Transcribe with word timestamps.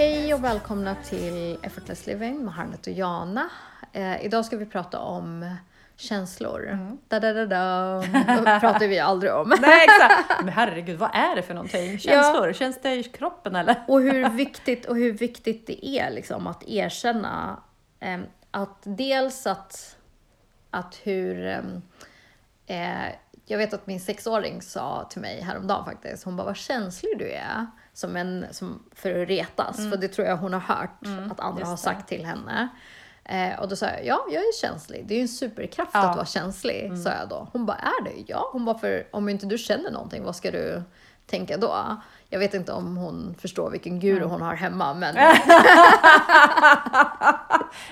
Hej 0.00 0.34
och 0.34 0.44
välkomna 0.44 0.94
till 0.94 1.58
Effortless 1.62 2.06
Living 2.06 2.44
med 2.44 2.54
Harnet 2.54 2.86
och 2.86 2.92
Jana. 2.92 3.50
Eh, 3.92 4.24
idag 4.24 4.44
ska 4.44 4.56
vi 4.56 4.66
prata 4.66 4.98
om 4.98 5.56
känslor. 5.96 6.68
Mm. 6.68 6.98
Da, 7.08 7.20
da, 7.20 7.32
da, 7.32 7.46
da. 7.46 8.00
Det 8.00 8.60
pratar 8.60 8.88
vi 8.88 8.98
aldrig 8.98 9.34
om. 9.34 9.48
Nej 9.60 9.84
exakt! 9.84 10.44
Men 10.44 10.48
herregud, 10.48 10.98
vad 10.98 11.10
är 11.12 11.36
det 11.36 11.42
för 11.42 11.54
någonting? 11.54 11.98
Känslor? 11.98 12.52
Känns 12.52 12.80
det 12.82 12.94
i 12.94 13.02
kroppen 13.02 13.56
eller? 13.56 13.84
Och 13.88 14.00
hur 14.00 14.28
viktigt, 14.28 14.84
och 14.84 14.96
hur 14.96 15.12
viktigt 15.12 15.66
det 15.66 15.86
är 15.86 16.10
liksom 16.10 16.46
att 16.46 16.62
erkänna 16.68 17.62
eh, 18.00 18.20
att 18.50 18.78
dels 18.82 19.46
att, 19.46 19.96
att 20.70 21.00
hur... 21.02 21.46
Eh, 22.66 23.08
jag 23.46 23.58
vet 23.58 23.74
att 23.74 23.86
min 23.86 24.00
sexåring 24.00 24.62
sa 24.62 25.08
till 25.10 25.20
mig 25.20 25.40
häromdagen 25.40 25.84
faktiskt, 25.84 26.24
hon 26.24 26.36
bara 26.36 26.46
vad 26.46 26.56
känslig 26.56 27.18
du 27.18 27.30
är. 27.30 27.66
Som 27.92 28.16
en, 28.16 28.46
som, 28.50 28.82
för 28.94 29.22
att 29.22 29.28
retas, 29.28 29.76
för 29.76 29.96
det 29.96 30.08
tror 30.08 30.26
jag 30.28 30.36
hon 30.36 30.52
har 30.52 30.60
hört 30.60 30.98
att 31.30 31.40
andra 31.40 31.64
har 31.64 31.72
det. 31.72 31.78
sagt 31.78 32.08
till 32.08 32.24
henne. 32.26 32.68
Eh, 33.24 33.60
och 33.60 33.68
då 33.68 33.76
sa 33.76 33.86
jag, 33.86 34.06
ja, 34.06 34.26
jag 34.32 34.42
är 34.42 34.60
känslig. 34.60 35.06
Det 35.06 35.14
är 35.14 35.16
ju 35.16 35.22
en 35.22 35.28
superkraft 35.28 35.90
Ja. 35.94 36.08
att 36.10 36.16
vara 36.16 36.26
känslig, 36.26 36.98
sa 36.98 37.10
jag 37.10 37.28
då. 37.28 37.48
Hon 37.52 37.66
bara, 37.66 37.76
är 37.76 38.04
det? 38.04 38.24
Ja. 38.26 38.50
Hon 38.52 38.64
bara, 38.64 38.78
för 38.78 39.06
om 39.12 39.28
inte 39.28 39.46
du 39.46 39.58
känner 39.58 39.90
någonting, 39.90 40.24
vad 40.24 40.36
ska 40.36 40.50
du 40.50 40.82
tänka 41.26 41.56
då? 41.56 41.96
Jag 42.32 42.38
vet 42.38 42.54
inte 42.54 42.72
om 42.72 42.96
hon 42.96 43.34
förstår 43.38 43.70
vilken 43.70 44.00
guru 44.00 44.24
hon 44.24 44.42
har 44.42 44.54
hemma, 44.54 44.94
men 44.94 45.16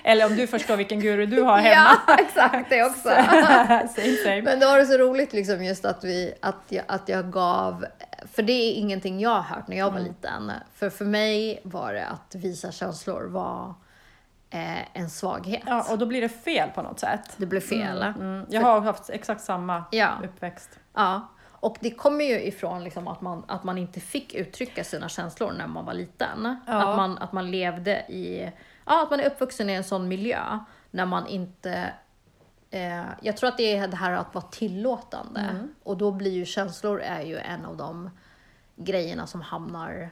Eller 0.02 0.27
om 0.27 0.37
du 0.37 0.46
förstår 0.46 0.77
vilken 0.77 1.01
guru 1.01 1.27
du 1.27 1.42
har 1.42 1.59
hemma. 1.59 1.91
ja, 2.06 2.15
exakt 2.19 2.70
det 2.70 2.84
också. 2.84 3.09
same 3.95 4.16
same. 4.24 4.43
Men 4.43 4.60
det 4.60 4.66
var 4.66 4.79
det 4.79 4.87
så 4.87 4.98
roligt 4.98 5.32
liksom 5.32 5.65
just 5.65 5.84
att, 5.84 6.05
vi, 6.05 6.34
att, 6.43 6.56
jag, 6.69 6.84
att 6.88 7.09
jag 7.09 7.30
gav, 7.32 7.87
för 8.32 8.43
det 8.43 8.52
är 8.52 8.73
ingenting 8.74 9.20
jag 9.20 9.30
har 9.30 9.43
hört 9.56 9.69
när 9.69 9.77
jag 9.77 9.88
Mm. 9.88 10.01
var 10.02 10.09
liten. 10.09 10.52
För 10.74 10.91
för 10.91 11.05
mig 11.05 11.60
var 11.65 11.93
det 11.93 12.07
att 12.07 12.34
visa 12.34 12.73
känslor 12.73 13.23
var 13.29 13.74
eh, 14.51 14.96
en 15.01 15.10
svaghet. 15.10 15.62
Ja, 15.66 15.87
och 15.90 15.99
då 15.99 16.07
blir 16.07 16.21
det 16.21 16.29
fel 16.29 16.68
på 16.74 16.82
något 16.82 17.01
sätt. 17.01 17.21
Det 17.37 17.46
blev 17.46 17.60
fel. 17.60 18.02
Mm. 18.02 18.46
Jag 18.49 18.60
har 18.60 18.80
haft 18.80 19.10
exakt 19.10 19.40
samma 19.40 19.84
Ja. 19.90 20.09
uppväxt. 20.24 20.71
Ja. 20.95 21.29
Och 21.60 21.76
det 21.80 21.90
kommer 21.90 22.24
ju 22.24 22.42
ifrån 22.42 22.84
liksom 22.84 23.09
att, 23.09 23.20
man, 23.20 23.45
att 23.48 23.64
man 23.64 23.78
inte 23.78 24.01
fick 24.01 24.34
uttrycka 24.34 24.84
sina 24.84 25.09
känslor 25.09 25.52
när 25.52 25.66
man 25.66 25.84
var 25.84 25.95
liten. 25.95 26.56
Ja. 26.66 26.90
Att, 26.90 26.96
man, 26.96 27.18
att 27.18 27.32
man 27.32 27.50
levde 27.50 27.92
i, 28.09 28.52
ja 28.87 29.02
att 29.02 29.10
man 29.10 29.20
är 29.20 29.26
uppvuxen 29.26 29.70
i 29.70 29.73
en 29.73 29.84
sån 29.84 30.09
miljö 30.09 30.59
när 30.90 31.06
man 31.06 31.26
inte 31.26 31.92
Eh, 32.70 33.04
jag 33.23 33.37
tror 33.37 33.48
att 33.48 33.56
det 33.56 33.76
är 33.76 33.88
det 33.88 33.96
här 33.96 34.12
att 34.12 34.34
vara 34.34 34.45
tillåtande. 34.45 35.40
Mm. 35.40 35.74
Och 35.82 35.96
då 35.96 36.10
blir 36.10 36.30
ju 36.32 36.45
känslor 36.45 37.00
är 37.00 37.23
ju 37.23 37.38
en 37.38 37.65
av 37.65 37.76
de 37.76 38.10
grejerna 38.76 39.26
som 39.26 39.40
hamnar, 39.40 40.10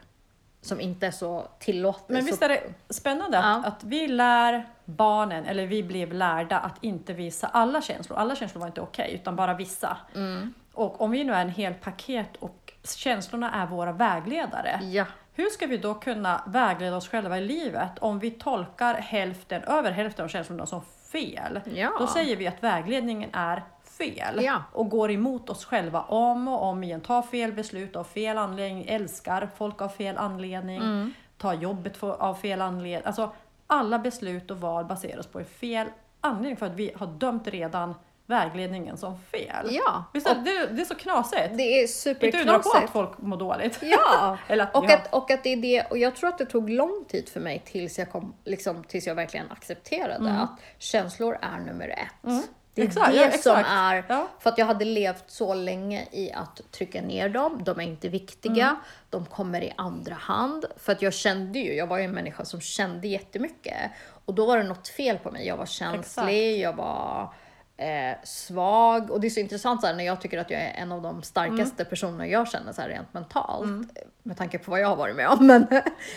som 0.63 0.81
inte 0.81 1.07
är 1.07 1.11
så 1.11 1.49
tillåtande. 1.59 2.13
Men 2.13 2.25
visst 2.25 2.43
är 2.43 2.49
det 2.49 2.63
spännande 2.89 3.39
att, 3.39 3.45
Ja. 3.45 3.69
att 3.69 3.85
vi 3.85 4.09
lär 4.09 4.69
barnen, 4.85 5.45
eller 5.45 5.67
vi 5.67 5.83
blev 5.83 6.13
lärda 6.13 6.59
att 6.59 6.85
inte 6.85 7.13
visa 7.13 7.47
alla 7.47 7.83
känslor. 7.83 8.19
Alla 8.19 8.37
känslor 8.37 8.61
var 8.61 8.67
inte 8.67 8.81
okej, 8.81 9.15
utan 9.15 9.37
bara 9.37 9.55
vissa. 9.55 9.97
Mm. 10.15 10.55
Och 10.77 11.01
om 11.01 11.11
vi 11.11 11.25
nu 11.25 11.33
är 11.33 11.41
en 11.41 11.51
hel 11.51 11.75
paket 11.75 12.37
och 12.37 12.73
känslorna 12.97 13.53
är 13.53 13.67
våra 13.67 13.93
vägledare, 13.93 14.81
Ja, 14.83 15.05
hur 15.35 15.51
ska 15.51 15.67
vi 15.67 15.77
då 15.77 15.95
kunna 15.95 16.43
vägleda 16.47 16.97
oss 16.97 17.09
själva 17.09 17.39
i 17.39 17.45
livet 17.45 17.99
om 17.99 18.19
vi 18.19 18.31
tolkar 18.31 18.95
hälften, 18.95 19.63
över 19.63 19.91
hälften 19.91 20.25
av 20.25 20.29
känslorna 20.29 20.67
som 20.67 20.81
fel? 21.13 21.61
Ja. 21.75 21.93
Då 21.99 22.07
säger 22.07 22.37
vi 22.37 22.47
att 22.47 22.63
vägledningen 22.63 23.31
är 23.33 23.63
fel 23.99 24.41
Ja. 24.45 24.63
och 24.73 24.89
går 24.89 25.11
emot 25.11 25.51
oss 25.51 25.65
själva 25.65 26.01
om 26.03 26.49
och 26.49 26.63
om 26.63 26.85
igen. 26.85 27.01
Tar 27.01 27.23
fel 27.23 27.53
beslut 27.53 27.97
av 27.97 28.05
fel 28.05 28.39
anledning, 28.39 28.85
älskar 28.89 29.49
folk 29.57 29.81
av 29.83 29.89
fel 29.89 30.17
anledning, 30.19 30.77
Mm. 30.83 31.15
tar 31.39 31.55
jobbet 31.55 31.97
för, 31.97 32.23
av 32.23 32.35
fel 32.35 32.63
anledning. 32.63 33.07
Alltså, 33.07 33.31
alla 33.67 33.99
beslut 33.99 34.51
och 34.51 34.61
val 34.61 34.85
baseras 34.85 35.27
på 35.27 35.45
fel 35.45 35.87
anledning 36.21 36.57
för 36.57 36.67
att 36.67 36.75
vi 36.75 36.93
har 36.97 37.07
dömt 37.07 37.49
redan 37.49 37.95
vägledningen 38.27 38.97
som 38.97 39.19
fel. 39.19 39.69
ja. 39.71 40.05
Visst 40.13 40.27
är 40.27 40.35
det, 40.35 40.67
det 40.67 40.81
är 40.83 40.85
så 40.85 40.95
knasigt? 40.95 41.57
Det 41.57 41.63
är 41.63 42.09
Inte 42.09 42.39
undra 42.41 42.53
på 42.53 42.59
att 42.59 42.65
superknasigt. 42.65 42.93
folk 42.93 43.19
mår 43.19 43.37
dåligt. 43.37 43.79
Ja, 43.83 44.39
Eller 44.49 44.65
att, 44.65 44.77
och, 44.77 44.85
ja. 44.89 44.95
att, 44.95 45.15
och 45.15 45.31
att 45.31 45.43
det 45.45 45.53
är 45.53 45.57
det, 45.57 45.83
och 45.91 45.99
jag 45.99 46.17
tror 46.17 46.29
att 46.29 46.39
det 46.39 46.47
tog 46.47 46.71
lång 46.71 47.05
tid 47.09 47.29
för 47.29 47.41
mig 47.41 47.63
tills 47.67 47.99
jag, 47.99 48.13
kom, 48.13 48.35
liksom, 48.45 48.85
tills 48.85 49.07
jag 49.07 49.15
verkligen 49.15 49.51
accepterade 49.51 50.31
att 50.31 50.51
känslor 50.79 51.39
är 51.43 51.59
nummer 51.59 51.89
ett. 51.89 51.99
Det 52.23 52.83
är 52.83 52.87
Mm. 52.87 52.89
Exakt, 52.89 53.13
det 53.13 53.17
ja, 53.17 53.31
som 53.31 53.35
exakt. 53.57 53.69
är, 53.71 54.05
Ja. 54.09 54.29
för 54.41 54.51
att 54.51 54.59
jag 54.59 54.67
hade 54.67 54.85
levt 54.85 55.25
så 55.27 55.55
länge 55.55 56.07
i 56.13 56.33
att 56.33 56.61
trycka 56.73 57.03
ner 57.03 57.29
dem, 57.29 57.65
de 57.65 57.81
är 57.81 57.85
inte 57.85 58.09
viktiga, 58.09 58.67
Mm. 58.69 58.77
de 59.11 59.27
kommer 59.27 59.61
i 59.65 59.73
andra 59.77 60.15
hand. 60.15 60.65
För 60.77 60.93
att 60.93 61.03
jag 61.03 61.15
kände 61.15 61.59
ju, 61.59 61.75
jag 61.75 61.87
var 61.87 61.99
ju 61.99 62.05
en 62.05 62.11
människa 62.13 62.45
som 62.45 62.61
kände 62.61 63.09
jättemycket. 63.09 63.91
Och 64.25 64.35
då 64.35 64.47
var 64.47 64.57
det 64.59 64.63
något 64.65 64.89
fel 64.89 65.19
på 65.19 65.31
mig, 65.31 65.47
jag 65.47 65.57
var 65.57 65.67
känslig, 65.67 66.61
jag 66.61 66.73
var 66.73 67.33
eh, 67.77 68.17
svag. 68.25 69.11
Och 69.11 69.21
det 69.21 69.27
är 69.27 69.31
så 69.31 69.41
intressant 69.41 69.81
så 69.81 69.87
här, 69.87 69.95
när 69.95 70.05
jag 70.05 70.21
tycker 70.21 70.39
att 70.39 70.51
jag 70.51 70.61
är 70.63 70.73
en 70.75 70.93
av 70.93 71.03
de 71.03 71.23
starkaste 71.23 71.83
Mm. 71.83 71.91
personerna 71.91 72.27
jag 72.27 72.49
känner 72.49 72.73
så 72.73 72.83
här, 72.83 72.89
rent 72.89 73.15
mentalt. 73.15 73.89
Med 74.23 74.37
tanke 74.37 74.59
på 74.59 74.71
vad 74.71 74.81
jag 74.81 74.89
har 74.89 74.97
varit 74.97 75.17
med 75.17 75.29
om. 75.29 75.47
Men, 75.47 75.67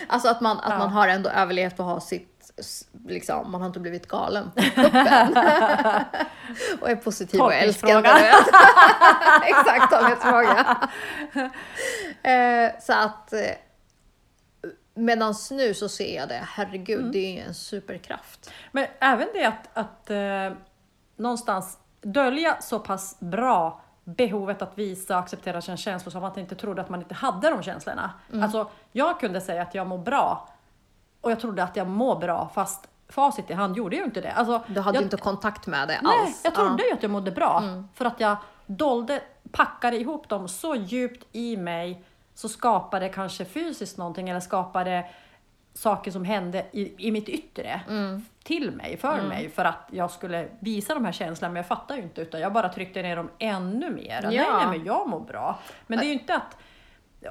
alltså 0.07 0.29
att, 0.29 0.41
man, 0.41 0.57
att 0.57 0.63
Ja. 0.69 0.77
man 0.77 0.89
har 0.89 1.07
ändå 1.07 1.29
överlevt 1.29 1.79
och 1.79 1.85
har 1.85 1.99
sitt, 1.99 2.51
liksom, 3.07 3.51
man 3.51 3.61
har 3.61 3.67
inte 3.67 3.79
blivit 3.79 4.07
galen 4.07 4.51
och 6.81 6.89
är 6.89 6.95
positiv 7.03 7.41
och 7.41 7.53
älskande. 7.53 8.09
Exakt, 9.43 9.91
tolkningsfråga. 9.91 10.77
eh, 12.23 12.71
så 12.81 12.93
att 12.93 13.33
eh, 13.33 13.39
Medan 14.93 15.33
nu 15.51 15.73
så 15.73 15.89
ser 15.89 16.15
jag 16.15 16.27
det, 16.29 16.41
herregud, 16.47 16.99
Mm. 16.99 17.11
det 17.11 17.39
är 17.39 17.45
en 17.47 17.53
superkraft. 17.53 18.51
Men 18.71 18.85
även 18.99 19.27
det 19.33 19.43
att, 19.45 19.69
att 19.73 20.09
eh, 20.09 20.57
någonstans 21.19 21.77
dölja 22.01 22.61
så 22.61 22.79
pass 22.79 23.17
bra 23.19 23.81
behovet 24.03 24.61
att 24.61 24.77
visa 24.77 25.13
och 25.17 25.23
acceptera 25.23 25.61
sina 25.61 25.77
känslor 25.77 26.11
som 26.11 26.23
att 26.23 26.35
man 26.35 26.39
inte 26.39 26.55
trodde 26.55 26.81
att 26.81 26.89
man 26.89 27.01
inte 27.01 27.15
hade 27.15 27.49
de 27.49 27.63
känslorna. 27.63 28.11
Mm. 28.31 28.43
Alltså, 28.43 28.69
jag 28.91 29.19
kunde 29.19 29.41
säga 29.41 29.61
att 29.61 29.75
jag 29.75 29.87
mår 29.87 29.97
bra 29.97 30.49
och 31.21 31.31
jag 31.31 31.39
trodde 31.39 31.63
att 31.63 31.75
jag 31.75 31.87
mår 31.87 32.19
bra 32.19 32.49
fast 32.53 32.87
facit 33.09 33.49
i 33.49 33.53
hand 33.53 33.77
gjorde 33.77 33.95
ju 33.95 34.03
inte 34.03 34.21
det. 34.21 34.31
Alltså, 34.31 34.63
Du 34.67 34.81
hade 34.81 34.97
jag, 34.97 35.03
inte 35.03 35.17
kontakt 35.17 35.67
med 35.67 35.87
det 35.87 35.99
Nej, 36.03 36.19
alls. 36.21 36.41
jag 36.43 36.55
trodde 36.55 36.83
ju 36.83 36.93
att 36.93 37.03
jag 37.03 37.11
mådde 37.11 37.31
bra 37.31 37.63
för 37.93 38.05
att 38.05 38.19
jag 38.19 38.37
dolde, 38.65 39.21
packade 39.51 39.97
ihop 39.97 40.29
dem 40.29 40.47
så 40.47 40.75
djupt 40.75 41.27
i 41.31 41.57
mig 41.57 42.03
så 42.33 42.49
skapade 42.49 43.09
kanske 43.09 43.45
fysiskt 43.45 43.97
någonting 43.97 44.29
eller 44.29 44.39
skapade 44.39 45.05
saker 45.79 46.11
som 46.11 46.25
hände 46.25 46.65
i, 46.71 47.07
i 47.07 47.11
mitt 47.11 47.29
yttre 47.29 47.81
till 48.43 48.71
mig, 48.71 48.97
för 48.97 49.21
mig, 49.21 49.49
för 49.49 49.65
att 49.65 49.87
jag 49.91 50.11
skulle 50.11 50.47
visa 50.59 50.93
de 50.93 51.05
här 51.05 51.11
känslorna. 51.11 51.51
Men 51.53 51.55
jag 51.59 51.67
fattar 51.67 51.95
ju 51.95 52.01
inte, 52.01 52.21
utan 52.21 52.41
jag 52.41 52.53
bara 52.53 52.69
tryckte 52.69 53.01
ner 53.01 53.15
dem 53.15 53.29
ännu 53.39 53.89
mer. 53.89 54.21
Nej, 54.23 54.35
Ja. 54.35 54.57
nej, 54.57 54.77
men 54.77 54.85
jag 54.85 55.07
mår 55.09 55.19
bra. 55.19 55.59
Men 55.87 55.99
det 55.99 56.05
är 56.05 56.07
ju 56.07 56.13
inte 56.13 56.35
att... 56.35 56.57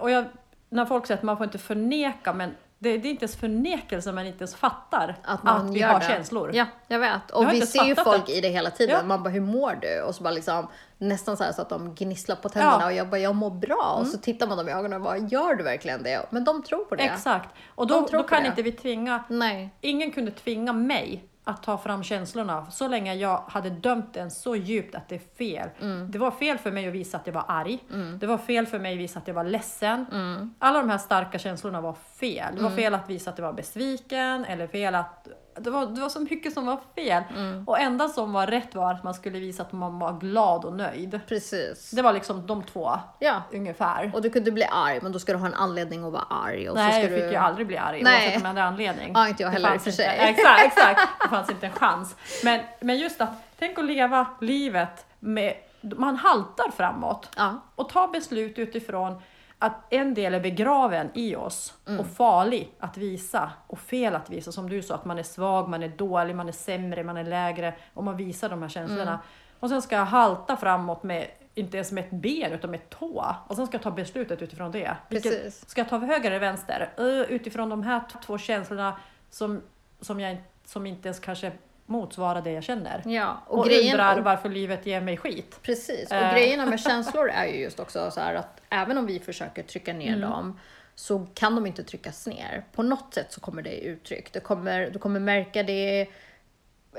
Och 0.01 0.11
jag, 0.11 0.25
när 0.69 0.85
folk 0.87 1.07
säger 1.07 1.19
att 1.19 1.25
man 1.25 1.37
får 1.37 1.45
inte 1.45 1.59
förneka, 1.59 2.33
men 2.33 2.55
det, 2.79 2.99
det 2.99 3.09
är 3.09 3.11
inte 3.11 3.25
ens 3.25 3.37
förnekelse 3.37 4.13
man 4.13 4.27
inte 4.27 4.39
ens 4.39 4.55
fattar 4.55 5.17
Att 5.25 5.43
man 5.43 5.73
vi 5.73 5.81
gör 5.81 5.89
har 5.89 6.01
det. 6.01 6.07
känslor. 6.07 6.51
Ja, 6.55 6.67
jag 6.89 6.99
vet. 6.99 7.11
Jag 7.29 7.39
Och 7.39 7.45
har 7.45 7.53
vi 7.53 7.61
ser 7.67 7.85
ju 7.85 7.95
folk 7.95 8.27
det. 8.27 8.33
i 8.37 8.41
det 8.41 8.49
hela 8.49 8.71
tiden. 8.71 8.97
Ja. 8.97 9.07
Man 9.07 9.23
bara, 9.23 9.31
hur 9.31 9.41
mår 9.41 9.79
du? 9.83 10.03
Och 10.03 10.15
så 10.15 10.23
bara 10.23 10.31
liksom 10.31 10.67
nästan 10.99 11.37
så 11.37 11.45
så 11.55 11.63
att 11.63 11.69
de 11.69 11.95
gnisslar 11.95 12.37
på 12.37 12.49
tänderna 12.49 12.77
Ja. 12.81 12.87
och 12.87 12.93
jag 12.93 13.09
bara, 13.09 13.19
jag 13.19 13.35
mår 13.35 13.51
bra. 13.51 13.97
Och 14.01 14.07
så 14.07 14.19
tittar 14.19 14.47
man 14.47 14.59
dem 14.59 14.69
i 14.69 14.73
ögonen 14.73 14.93
och 14.93 15.01
bara, 15.05 15.17
gör 15.19 15.55
du 15.55 15.65
verkligen 15.65 16.03
det? 16.03 16.27
Men 16.31 16.45
de 16.45 16.63
tror 16.63 16.85
på 16.85 16.95
det. 16.97 17.03
Exakt. 17.03 17.49
Och 17.75 17.87
då, 17.87 18.07
då 18.13 18.23
kan 18.23 18.43
det. 18.43 18.49
inte 18.49 18.63
vi 18.63 18.73
tvinga 18.73 19.25
Nej. 19.29 19.75
Ingen 19.81 20.13
kunde 20.13 20.31
tvinga 20.31 20.73
mig 20.73 21.25
att 21.49 21.63
ta 21.63 21.79
fram 21.79 22.03
känslorna 22.03 22.71
så 22.71 22.89
länge 22.89 23.15
jag 23.15 23.43
hade 23.49 23.71
dömt 23.71 24.15
den 24.15 24.31
så 24.31 24.57
djupt 24.57 24.95
att 24.95 25.09
det 25.09 25.15
är 25.15 25.37
fel. 25.39 25.69
Mm. 25.81 26.11
Det 26.11 26.19
var 26.19 26.31
fel 26.31 26.59
för 26.59 26.71
mig 26.71 26.89
att 26.89 26.95
visa 26.95 27.17
att 27.17 27.27
jag 27.27 27.35
var 27.35 27.45
arg. 27.49 27.79
Det 28.21 28.27
var 28.27 28.39
fel 28.39 28.67
för 28.67 28.79
mig 28.79 28.93
att 28.93 28.99
visa 28.99 29.19
att 29.19 29.29
jag 29.29 29.35
var 29.35 29.45
ledsen. 29.45 30.07
Mm. 30.13 30.55
Alla 30.59 30.79
de 30.79 30.91
här 30.91 30.99
starka 30.99 31.39
känslorna 31.39 31.81
var 31.81 31.93
fel. 31.93 32.57
Det 32.57 32.63
var 32.63 32.71
fel 32.71 32.95
att 32.95 33.11
visa 33.11 33.31
att 33.31 33.39
jag 33.39 33.47
var 33.47 33.53
besviken 33.53 34.45
eller 34.45 34.67
fel 34.67 34.95
att 34.95 35.29
det 35.61 35.71
var, 35.71 35.87
det 35.87 36.01
var 36.01 36.09
så 36.09 36.21
mycket 36.21 36.53
som 36.55 36.67
var 36.67 36.79
fel. 36.95 37.23
Mm. 37.37 37.65
Och 37.69 37.81
enda 37.81 38.09
som 38.09 38.33
var 38.33 38.47
rätt 38.47 38.75
var 38.75 38.93
att 38.93 39.05
man 39.05 39.15
skulle 39.15 39.39
visa 39.39 39.63
att 39.63 39.73
man 39.73 39.99
var 39.99 40.13
glad 40.19 40.65
och 40.65 40.73
nöjd. 40.73 41.21
Precis. 41.29 41.91
Det 41.91 42.03
var 42.03 42.13
liksom 42.13 42.47
de 42.47 42.63
två 42.63 42.91
Ja. 43.19 43.43
ungefär. 43.53 44.11
Och 44.15 44.23
du 44.23 44.31
kunde 44.31 44.51
bli 44.53 44.65
arg, 44.65 44.99
men 45.03 45.13
då 45.13 45.19
ska 45.19 45.33
du 45.33 45.39
ha 45.39 45.47
en 45.47 45.55
anledning 45.55 46.05
att 46.05 46.13
vara 46.13 46.25
arg. 46.31 46.69
Och 46.71 46.77
så 46.77 46.83
Nej, 46.83 46.93
ska 46.93 47.01
jag 47.03 47.11
du... 47.11 47.23
fick 47.23 47.33
ju 47.33 47.37
aldrig 47.39 47.67
bli 47.67 47.77
arg 47.77 48.03
Nej. 48.03 48.15
oavsett 48.15 48.37
om 48.37 48.43
jag 48.43 48.49
hade 48.49 48.63
anledning. 48.65 49.13
Ja, 49.15 49.29
inte 49.29 49.43
jag 49.43 49.51
heller 49.51 49.75
i 49.75 49.77
och 49.77 49.83
för 49.83 49.91
inte- 49.91 50.03
sig. 50.03 50.17
Exakt, 50.19 50.65
exakt. 50.67 51.01
Det 51.23 51.29
fanns 51.29 51.51
inte 51.51 51.67
en 51.67 51.73
chans. 51.73 52.17
Men, 52.45 52.61
men 52.81 52.99
just 52.99 53.21
att, 53.21 53.31
tänk 53.59 53.79
att 53.79 53.85
leva 53.85 54.27
livet 54.41 55.07
med, 55.19 55.55
man 55.81 56.17
haltar 56.17 56.71
framåt 56.77 57.29
Ja. 57.37 57.61
och 57.75 57.89
ta 57.89 58.07
beslut 58.09 58.59
utifrån 58.59 59.23
att 59.59 59.93
en 59.93 60.15
del 60.15 60.35
är 60.35 60.41
begraven 60.41 61.11
i 61.15 61.37
oss 61.37 61.75
Mm. 61.87 62.01
och 62.01 62.07
farlig 62.07 62.75
att 62.79 62.97
visa 62.97 63.51
och 63.67 63.79
fel 63.79 64.15
att 64.15 64.31
visa. 64.31 64.53
Som 64.53 64.71
du 64.71 64.83
sa, 64.83 64.95
att 64.95 65.05
man 65.05 65.19
är 65.19 65.23
svag, 65.23 65.69
man 65.69 65.83
är 65.83 65.89
dålig, 65.89 66.37
man 66.37 66.49
är 66.49 66.53
sämre, 66.53 67.05
man 67.05 67.17
är 67.17 67.25
lägre 67.25 67.75
och 67.95 68.05
man 68.05 68.17
visar 68.17 68.49
de 68.49 68.63
här 68.63 68.69
känslorna. 68.69 69.03
Mm. 69.03 69.19
Och 69.61 69.69
sen 69.69 69.83
ska 69.83 69.97
jag 69.97 70.05
halta 70.05 70.57
framåt 70.57 71.03
med 71.03 71.27
inte 71.55 71.77
ens 71.77 71.93
med 71.93 72.05
ett 72.05 72.11
ben 72.11 72.53
utan 72.53 72.71
med 72.71 72.81
ett 72.81 72.91
tå. 72.91 73.35
Och 73.49 73.57
sen 73.57 73.67
ska 73.67 73.75
jag 73.75 73.83
ta 73.83 73.91
beslutet 73.91 74.43
utifrån 74.43 74.73
det. 74.73 74.97
Vilket- 75.09 75.33
Precis. 75.33 75.69
Ska 75.69 75.81
jag 75.81 75.89
ta 75.89 75.99
höger 75.99 76.31
eller 76.31 76.41
vänster? 76.41 76.93
Uh, 77.01 77.21
utifrån 77.21 77.69
de 77.69 77.83
här 77.83 78.01
två 78.27 78.39
känslorna 78.39 78.97
som, 79.31 79.63
som, 80.01 80.21
jag, 80.21 80.37
som 80.65 80.87
inte 80.87 81.09
ens 81.09 81.21
kanske 81.21 81.53
motsvarar 81.89 82.43
det 82.43 82.51
jag 82.53 82.65
känner. 82.65 83.03
Ja, 83.07 83.43
och, 83.47 83.59
Och, 83.59 83.67
grejen, 83.67 83.93
undrar 83.93 84.21
varför 84.21 84.49
livet 84.49 84.87
ger 84.87 85.01
mig 85.01 85.17
skit. 85.17 85.59
precis. 85.63 86.11
Och 86.11 86.17
Eh. 86.17 86.33
grejerna 86.35 86.67
med 86.67 86.81
känslor 86.89 87.29
är 87.31 87.47
ju 87.47 87.61
just 87.61 87.81
också 87.81 88.11
så 88.11 88.21
att 88.21 88.61
även 88.71 88.99
om 88.99 89.07
vi 89.07 89.21
försöker 89.21 89.63
trycka 89.63 89.93
ner 89.93 90.09
Mm. 90.17 90.21
dem 90.31 90.61
så 90.95 91.27
kan 91.35 91.55
de 91.55 91.67
inte 91.67 91.83
tryckas 91.85 92.27
ner. 92.27 92.65
På 92.73 92.83
något 92.83 93.15
sätt 93.15 93.33
så 93.33 93.41
kommer 93.41 93.63
det 93.63 93.81
uttryck. 93.81 94.33
Du 94.33 94.41
kommer, 94.41 94.91
du 94.91 94.99
kommer 94.99 95.21
märka 95.21 95.63
det 95.63 96.07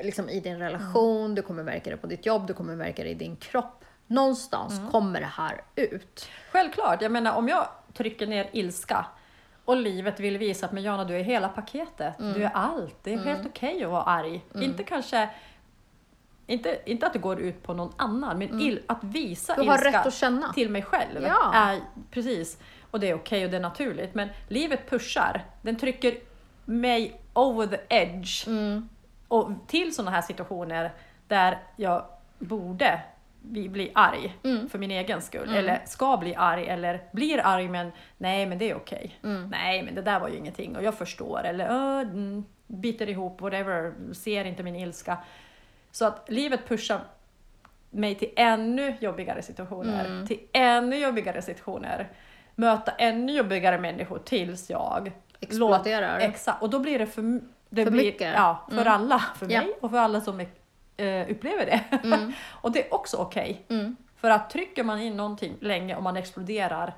liksom 0.02 0.30
i 0.30 0.40
din 0.40 0.60
relation, 0.60 1.36
du 1.36 1.42
kommer 1.42 1.64
märka 1.64 1.90
det 1.90 1.98
på 1.98 2.08
ditt 2.08 2.26
jobb, 2.26 2.48
du 2.48 2.54
kommer 2.54 2.76
märka 2.76 3.04
det 3.04 3.10
i 3.10 3.14
din 3.14 3.36
kropp. 3.36 3.86
Någonstans 4.08 4.78
Mm. 4.80 4.92
kommer 4.92 5.20
det 5.20 5.26
här 5.26 5.62
ut. 5.76 6.28
Självklart, 6.52 7.02
jag 7.02 7.12
menar 7.12 7.36
om 7.36 7.48
jag 7.48 7.68
trycker 7.94 8.28
ner 8.28 8.50
ilska 8.52 9.06
och 9.70 9.78
livet 9.78 10.20
vill 10.20 10.38
visa 10.38 10.66
att 10.66 10.72
men 10.72 10.84
Jana 10.84 11.04
du 11.06 11.16
är 11.16 11.24
hela 11.24 11.50
paketet, 11.50 12.20
Mm. 12.20 12.34
du 12.34 12.44
är 12.44 12.52
allt, 12.54 12.96
det 13.04 13.14
är 13.14 13.18
helt 13.18 13.46
okej 13.48 13.84
att 13.84 13.90
vara 13.92 14.04
arg. 14.04 14.42
Inte 14.56 14.84
kanske 14.84 15.30
inte, 16.48 16.80
inte 16.86 17.08
att 17.08 17.14
det 17.14 17.20
går 17.20 17.40
ut 17.40 17.64
på 17.64 17.74
någon 17.74 17.94
annan, 17.98 18.38
men 18.38 18.60
il, 18.62 18.80
att 18.88 19.04
visa 19.04 19.54
Mm. 19.54 19.66
Du 19.66 19.72
har 19.72 19.78
ilska 19.78 20.00
rätt 20.00 20.06
att 20.08 20.14
känna. 20.14 20.54
till 20.54 20.70
mig 20.70 20.82
själv. 20.84 21.22
Ja. 21.24 21.54
Är, 21.54 21.80
precis. 22.12 22.58
Och 22.92 23.00
det 23.00 23.10
är 23.10 23.14
okej 23.16 23.46
och 23.46 23.52
det 23.52 23.58
är 23.58 23.62
naturligt. 23.62 24.16
Men 24.16 24.30
livet 24.48 24.90
pushar. 24.90 25.44
Den 25.62 25.76
trycker 25.76 26.18
mig 26.66 27.22
over 27.34 27.68
the 27.68 27.78
edge. 27.90 28.48
Mm. 28.48 28.90
Och 29.28 29.50
till 29.68 29.96
sådana 29.96 30.12
här 30.12 30.22
situationer 30.22 30.92
där 31.28 31.60
jag 31.76 32.06
borde 32.40 33.02
bli, 33.42 33.92
arg 33.96 34.38
Mm. 34.44 34.70
för 34.70 34.80
min 34.80 34.92
egen 34.92 35.22
skull. 35.22 35.56
Eller 35.56 35.82
ska 35.86 36.18
bli 36.18 36.36
arg 36.36 36.68
eller 36.68 37.02
blir 37.12 37.40
arg 37.46 37.68
men 37.68 37.92
nej 38.18 38.46
men 38.46 38.58
det 38.58 38.70
är 38.70 38.76
okej. 38.76 39.20
Mm. 39.24 39.48
Nej 39.50 39.84
men 39.84 39.96
det 39.96 40.02
där 40.02 40.20
var 40.20 40.28
ju 40.30 40.38
ingenting 40.38 40.76
och 40.76 40.84
jag 40.84 40.98
förstår. 40.98 41.44
Eller 41.44 41.68
"Åh, 41.72 42.00
mm, 42.02 42.46
biter 42.68 43.10
ihop, 43.10 43.42
whatever, 43.42 43.94
ser 44.14 44.46
inte 44.46 44.64
min 44.64 44.76
ilska. 44.76 45.18
Så 45.92 46.06
att 46.06 46.26
livet 46.30 46.68
pushar 46.68 47.00
mig 47.90 48.16
till 48.16 48.30
ännu 48.36 48.96
jobbigare 49.00 49.42
situationer. 49.42 50.06
Mm. 50.06 50.28
Till 50.28 50.40
ännu 50.54 50.98
jobbigare 50.98 51.42
situationer. 51.42 52.08
Möta 52.56 52.92
ännu 52.92 53.34
jobbigare 53.34 53.80
människor 53.80 54.20
tills 54.20 54.70
jag 54.70 55.12
Exploderar. 55.42 56.20
Exakt, 56.20 56.62
och 56.62 56.70
då 56.70 56.80
blir 56.80 57.00
det 57.00 57.06
för, 57.06 57.42
det 57.70 57.84
För 57.84 57.92
blir, 57.92 58.04
mycket. 58.06 58.34
Ja, 58.36 58.66
för 58.70 58.82
Mm. 58.82 58.94
alla. 58.94 59.20
För 59.36 59.46
mig 59.46 59.74
och 59.82 59.92
för 59.92 59.98
alla 59.98 60.22
som 60.22 60.38
eh, 61.00 61.32
upplever 61.32 61.66
det. 61.66 61.84
Mm. 62.04 62.34
och 62.62 62.72
det 62.72 62.88
är 62.88 62.94
också 62.94 63.18
okej. 63.18 63.66
Mm. 63.70 63.96
För 64.18 64.30
att 64.30 64.50
trycker 64.50 64.84
man 64.84 65.02
in 65.02 65.18
någonting 65.18 65.58
länge 65.60 65.96
och 65.96 66.04
man 66.04 66.18
exploderar, 66.18 66.94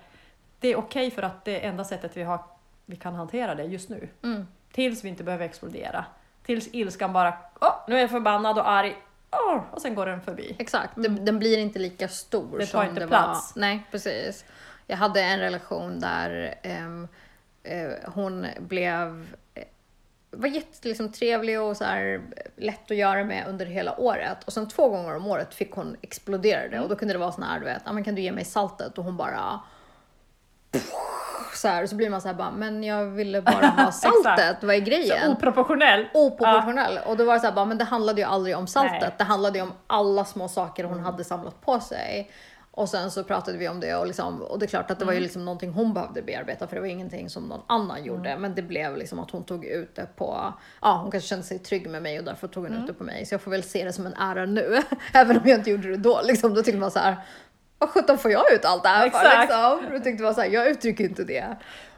det 0.59 0.67
är 0.67 0.75
okej 0.75 1.11
för 1.11 1.21
att 1.21 1.45
det 1.45 1.65
är 1.65 1.69
enda 1.69 1.83
sättet 1.83 2.17
vi, 2.17 2.23
har, 2.23 2.39
vi 2.85 2.95
kan 2.95 3.15
hantera 3.15 3.55
det 3.55 3.63
just 3.63 3.89
nu. 3.89 4.09
Mm. 4.23 4.47
Tills 4.71 5.03
vi 5.03 5.09
inte 5.09 5.23
behöver 5.23 5.45
explodera. 5.45 6.05
Tills 6.43 6.69
ilskan 6.71 7.13
bara, 7.13 7.33
åh, 7.61 7.73
nu 7.87 7.95
är 7.95 7.99
jag 7.99 8.09
förbannad 8.09 8.57
och 8.59 8.69
arg. 8.69 8.95
Åh, 9.31 9.61
och 9.71 9.81
sen 9.81 9.95
går 9.95 10.05
den 10.05 10.21
förbi. 10.21 10.55
Exakt, 10.59 10.91
den, 10.95 11.25
den 11.25 11.39
blir 11.39 11.57
inte 11.57 11.79
lika 11.79 12.07
stor 12.07 12.47
Mm. 12.47 12.59
Det 12.59 12.65
tar 12.65 12.83
inte 12.85 12.99
det 12.99 13.07
plats. 13.07 13.55
var. 13.55 13.61
Nej, 13.61 13.83
precis. 13.91 14.45
Jag 14.87 14.97
hade 14.97 15.21
en 15.21 15.39
relation 15.39 15.99
där 15.99 16.55
ehm, 16.63 17.07
eh, 17.63 17.91
hon 18.05 18.45
blev 18.59 19.35
var 20.31 20.47
jättetrevlig 20.47 21.53
liksom, 21.53 21.69
och 21.69 21.77
så 21.77 21.83
här, 21.83 22.21
lätt 22.57 22.91
att 22.91 22.97
göra 22.97 23.23
med 23.23 23.47
under 23.47 23.65
hela 23.65 23.99
året. 23.99 24.43
Och 24.43 24.53
sen 24.53 24.69
två 24.69 24.89
gånger 24.89 25.15
om 25.15 25.27
året 25.27 25.53
fick 25.53 25.71
hon 25.71 25.95
explodera 26.01 26.67
det. 26.67 26.79
Och 26.79 26.89
då 26.89 26.95
kunde 26.95 27.13
det 27.13 27.17
vara 27.17 27.31
sån 27.31 27.43
här, 27.43 27.59
du 27.59 27.65
vet, 27.65 27.81
"Ja, 27.85 27.91
men 27.91 28.03
kan 28.03 28.15
du 28.15 28.21
ge 28.21 28.31
mig 28.31 28.45
saltet? 28.45 28.97
Och 28.97 29.03
hon 29.03 29.17
bara 29.17 29.59
så 31.55 31.67
här, 31.67 31.83
och 31.83 31.89
så 31.89 31.95
blir 31.95 32.09
man 32.09 32.21
så 32.21 32.27
här 32.27 32.35
bara, 32.35 32.51
men 32.51 32.83
jag 32.83 33.05
ville 33.05 33.41
bara 33.41 33.67
ha 33.67 33.91
saltet, 33.91 34.63
vad 34.63 34.75
är 34.75 34.79
grejen? 34.79 35.25
Så 35.25 35.31
oproportionell. 35.31 36.07
oproportionell. 36.13 36.99
Och 37.05 37.17
då 37.17 37.25
var 37.25 37.33
det 37.33 37.39
så 37.39 37.45
här, 37.47 37.53
bara, 37.53 37.65
men 37.65 37.77
det 37.77 37.83
handlade 37.83 38.21
ju 38.21 38.27
aldrig 38.27 38.57
om 38.57 38.67
saltet. 38.67 39.01
Nej. 39.01 39.15
Det 39.17 39.23
handlade 39.23 39.57
ju 39.57 39.63
om 39.63 39.73
alla 39.87 40.25
små 40.25 40.47
saker 40.47 40.83
hon 40.83 40.99
hade 40.99 41.23
samlat 41.23 41.61
på 41.61 41.79
sig. 41.79 42.31
Och 42.73 42.89
sen 42.89 43.11
så 43.11 43.23
pratade 43.23 43.57
vi 43.57 43.69
om 43.69 43.79
det 43.79 43.95
och, 43.95 44.07
liksom, 44.07 44.41
och 44.41 44.59
det 44.59 44.65
är 44.65 44.67
klart 44.67 44.91
att 44.91 44.99
det 44.99 45.05
var 45.05 45.13
ju 45.13 45.19
liksom 45.19 45.45
någonting 45.45 45.71
hon 45.71 45.93
behövde 45.93 46.21
bearbeta 46.21 46.67
för 46.67 46.75
det 46.75 46.81
var 46.81 46.87
ingenting 46.87 47.29
som 47.29 47.43
någon 47.43 47.61
annan 47.67 48.03
gjorde. 48.03 48.37
Men 48.37 48.55
det 48.55 48.61
blev 48.61 48.97
liksom 48.97 49.19
att 49.19 49.31
hon 49.31 49.43
tog 49.45 49.65
ut 49.65 49.95
det 49.95 50.07
på, 50.15 50.53
ja 50.81 50.97
hon 51.01 51.11
kanske 51.11 51.27
kände 51.29 51.43
sig 51.45 51.59
trygg 51.59 51.89
med 51.89 52.01
mig 52.03 52.19
och 52.19 52.25
därför 52.25 52.47
tog 52.47 52.67
hon 52.67 52.77
ut 52.77 52.87
det 52.87 52.93
på 52.93 53.03
mig. 53.03 53.25
Så 53.25 53.33
jag 53.33 53.41
får 53.41 53.51
väl 53.51 53.63
se 53.63 53.83
det 53.85 53.93
som 53.93 54.05
en 54.05 54.13
ära 54.13 54.45
nu. 54.45 54.81
Även 55.13 55.37
om 55.37 55.43
jag 55.49 55.59
inte 55.59 55.71
gjorde 55.71 55.89
det 55.89 55.97
då. 55.97 56.21
Liksom, 56.23 56.53
då 56.53 56.63
tyckte 56.63 56.79
man 56.79 56.91
så 56.91 56.99
här, 56.99 57.15
vad 57.77 57.89
sjutton 57.89 58.17
får 58.17 58.31
jag 58.31 58.53
ut 58.53 58.65
allt 58.65 58.83
det 58.83 58.89
här 58.89 59.09
för? 59.09 59.41
Liksom? 59.41 59.97
Då 59.97 60.03
tyckte 60.03 60.23
man 60.23 60.35
så 60.35 60.41
här, 60.41 60.49
jag 60.49 60.67
uttrycker 60.67 61.03
inte 61.03 61.23
det. 61.23 61.45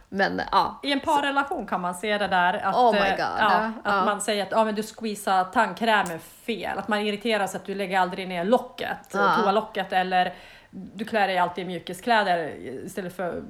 Men 0.09 0.41
ja, 0.51 0.79
I 0.83 0.91
en 0.91 0.99
parrelation 0.99 1.65
kan 1.67 1.81
man 1.81 1.95
se 1.95 2.17
det 2.17 2.27
där 2.27 2.53
att, 2.53 2.75
Oh 2.75 2.97
eh, 2.97 3.09
God. 3.09 3.19
ja, 3.19 3.25
att 3.55 3.73
Ja. 3.83 4.05
man 4.05 4.21
säger 4.21 4.43
att 4.43 4.51
ja, 4.51 4.63
men 4.63 4.75
du 4.75 4.83
squeezar 4.83 5.43
tandkrämen 5.43 6.19
fel. 6.19 6.77
Att 6.79 6.87
man 6.87 6.99
irriterar 6.99 7.47
sig 7.47 7.57
att 7.57 7.65
du 7.65 7.75
lägger 7.75 7.99
aldrig 7.99 8.27
ner 8.27 8.43
locket, 8.45 8.97
Ja. 9.13 9.35
toalocket 9.41 9.93
eller 9.93 10.33
du 10.73 11.05
klär 11.05 11.27
dig 11.27 11.37
alltid 11.37 11.63
i 11.63 11.67
mjukiskläder 11.67 12.55
istället 12.85 13.15
för 13.15 13.43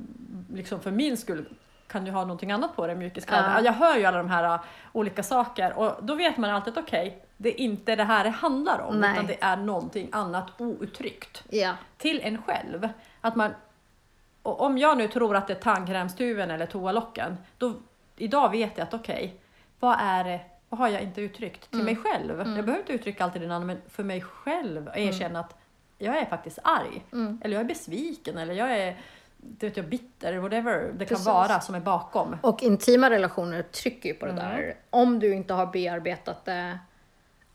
liksom 0.53 0.79
för 0.79 0.91
min 0.91 1.17
skull 1.17 1.45
kan 1.87 2.05
du 2.05 2.11
ha 2.11 2.21
någonting 2.21 2.51
annat 2.51 2.75
på 2.75 2.87
dig, 2.87 2.95
mjukiskläder. 2.95 3.53
Ja. 3.55 3.61
Jag 3.61 3.73
hör 3.73 3.97
ju 3.97 4.05
alla 4.05 4.17
de 4.17 4.29
här 4.29 4.53
uh, 4.53 4.61
olika 4.91 5.23
saker 5.23 5.73
och 5.73 6.05
då 6.05 6.15
vet 6.15 6.37
man 6.37 6.49
alltid 6.49 6.77
att 6.77 6.83
okej, 6.83 7.25
det 7.37 7.49
är 7.49 7.59
inte 7.59 7.95
det 7.95 8.03
här 8.03 8.23
det 8.23 8.29
handlar 8.29 8.79
om 8.79 8.99
Nej. 8.99 9.13
utan 9.13 9.27
det 9.27 9.37
är 9.41 9.57
någonting 9.57 10.09
annat 10.11 10.61
outtryckt 10.61 11.43
ja. 11.49 11.73
till 11.97 12.21
en 12.23 12.41
själv. 12.41 12.89
Att 13.21 13.35
man, 13.35 13.51
och 14.43 14.61
om 14.61 14.77
jag 14.77 14.97
nu 14.97 15.07
tror 15.07 15.35
att 15.35 15.47
det 15.47 15.53
är 15.53 15.59
tandkrämstuben 15.59 16.51
eller 16.51 16.65
toalocken, 16.65 17.37
då 17.57 17.73
idag 18.17 18.51
vet 18.51 18.77
jag 18.77 18.83
att 18.87 18.93
okej, 18.93 19.35
vad 19.79 19.97
är 19.99 20.23
det, 20.23 20.39
vad 20.69 20.79
har 20.79 20.87
jag 20.87 21.01
inte 21.01 21.21
uttryckt 21.21 21.71
till 21.71 21.83
mig 21.83 21.95
själv? 21.95 22.37
Jag 22.37 22.65
behöver 22.65 22.77
inte 22.77 22.93
uttrycka 22.93 23.23
alltid 23.23 23.41
den 23.41 23.51
andra, 23.51 23.67
men 23.67 23.81
för 23.89 24.03
mig 24.03 24.21
själv 24.21 24.87
och 24.87 24.97
erkänna 24.97 25.39
att 25.39 25.62
jag 25.97 26.17
är 26.17 26.25
faktiskt 26.25 26.59
arg. 26.63 27.05
Mm. 27.11 27.41
Eller 27.43 27.53
jag 27.55 27.61
är 27.61 27.67
besviken, 27.67 28.37
eller 28.37 28.53
jag 28.53 28.71
är 28.77 28.97
det 29.45 29.65
vet 29.67 29.77
jag, 29.77 29.85
bitter, 29.89 30.37
whatever 30.37 30.91
det 30.97 31.05
Precis. 31.05 31.25
kan 31.25 31.33
vara 31.33 31.59
som 31.61 31.75
är 31.75 31.79
bakom. 31.79 32.37
Och 32.41 32.63
intima 32.63 33.09
relationer 33.09 33.61
trycker 33.61 34.09
ju 34.09 34.15
på 34.15 34.25
det 34.25 34.31
Mm. 34.31 34.43
där. 34.45 34.75
Om 34.89 35.19
du 35.19 35.33
inte 35.33 35.53
har 35.53 35.65
bearbetat 35.65 36.45
det, 36.45 36.79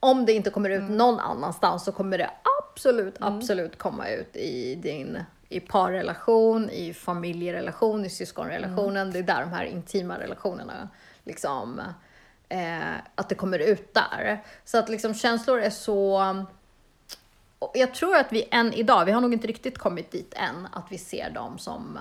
om 0.00 0.26
det 0.26 0.32
inte 0.32 0.50
kommer 0.50 0.70
ut 0.70 0.80
Mm. 0.80 0.96
någon 0.96 1.20
annanstans 1.20 1.84
så 1.84 1.92
kommer 1.92 2.18
det 2.18 2.30
absolut, 2.72 3.16
absolut 3.20 3.78
komma 3.78 4.08
ut 4.08 4.36
i 4.36 4.74
din 4.74 5.18
i 5.48 5.60
parrelation, 5.60 6.70
i 6.70 6.94
familjerelation, 6.94 8.04
i 8.04 8.10
syskonrelationen. 8.10 8.96
Mm. 8.96 9.12
Det 9.12 9.18
är 9.18 9.22
där 9.22 9.40
de 9.40 9.52
här 9.52 9.64
intima 9.64 10.18
relationerna 10.18 10.88
liksom, 11.24 11.80
eh, 12.48 12.78
att 13.14 13.28
det 13.28 13.34
kommer 13.34 13.58
ut 13.58 13.94
där. 13.94 14.40
Så 14.64 14.78
att 14.78 14.88
liksom 14.88 15.14
känslor 15.14 15.60
är 15.60 15.70
så 15.70 16.18
jag 17.74 17.94
tror 17.94 18.16
att 18.16 18.32
vi 18.32 18.48
än 18.50 18.72
idag, 18.72 19.04
vi 19.04 19.12
har 19.12 19.20
nog 19.20 19.32
inte 19.32 19.46
riktigt 19.46 19.78
kommit 19.78 20.10
dit 20.10 20.34
än, 20.36 20.68
att 20.72 20.86
vi 20.90 20.98
ser 20.98 21.30
dem 21.30 21.58
som 21.58 21.98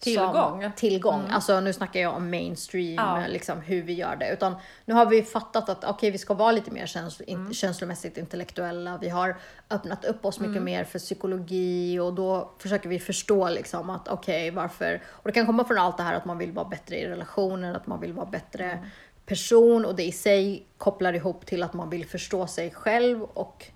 Tillgång. 0.00 0.62
Som 0.62 0.72
tillgång. 0.76 1.22
Alltså 1.30 1.60
nu 1.60 1.72
snackar 1.72 2.00
jag 2.00 2.14
om 2.14 2.30
mainstream, 2.30 2.94
Ja. 2.94 3.26
liksom 3.28 3.60
hur 3.60 3.82
vi 3.82 3.92
gör 3.92 4.16
det. 4.16 4.32
Utan 4.32 4.56
nu 4.84 4.94
har 4.94 5.06
vi 5.06 5.22
fattat 5.22 5.68
att 5.68 5.84
okej, 5.84 6.10
vi 6.10 6.18
ska 6.18 6.34
vara 6.34 6.52
lite 6.52 6.70
mer 6.70 6.86
känslo, 6.86 7.24
in, 7.26 7.54
känslomässigt 7.54 8.18
intellektuella. 8.18 8.98
Vi 8.98 9.08
har 9.08 9.36
öppnat 9.70 10.04
upp 10.04 10.24
oss 10.24 10.40
mycket 10.40 10.62
mer 10.62 10.84
för 10.84 10.98
psykologi 10.98 11.98
och 11.98 12.14
då 12.14 12.50
försöker 12.58 12.88
vi 12.88 12.98
förstå 12.98 13.48
liksom 13.48 13.90
att 13.90 14.08
okej, 14.08 14.50
varför... 14.50 15.02
Och 15.06 15.22
det 15.24 15.32
kan 15.32 15.46
komma 15.46 15.64
från 15.64 15.78
allt 15.78 15.96
det 15.96 16.02
här 16.02 16.14
att 16.14 16.24
man 16.24 16.38
vill 16.38 16.52
vara 16.52 16.68
bättre 16.68 16.96
i 16.96 17.08
relationer, 17.08 17.74
att 17.74 17.86
man 17.86 18.00
vill 18.00 18.12
vara 18.12 18.26
bättre 18.26 18.84
person 19.26 19.84
och 19.84 19.96
det 19.96 20.04
i 20.04 20.12
sig 20.12 20.66
kopplar 20.78 21.12
ihop 21.12 21.46
till 21.46 21.62
att 21.62 21.74
man 21.74 21.90
vill 21.90 22.06
förstå 22.06 22.46
sig 22.46 22.70
själv 22.70 23.22
och 23.22 23.66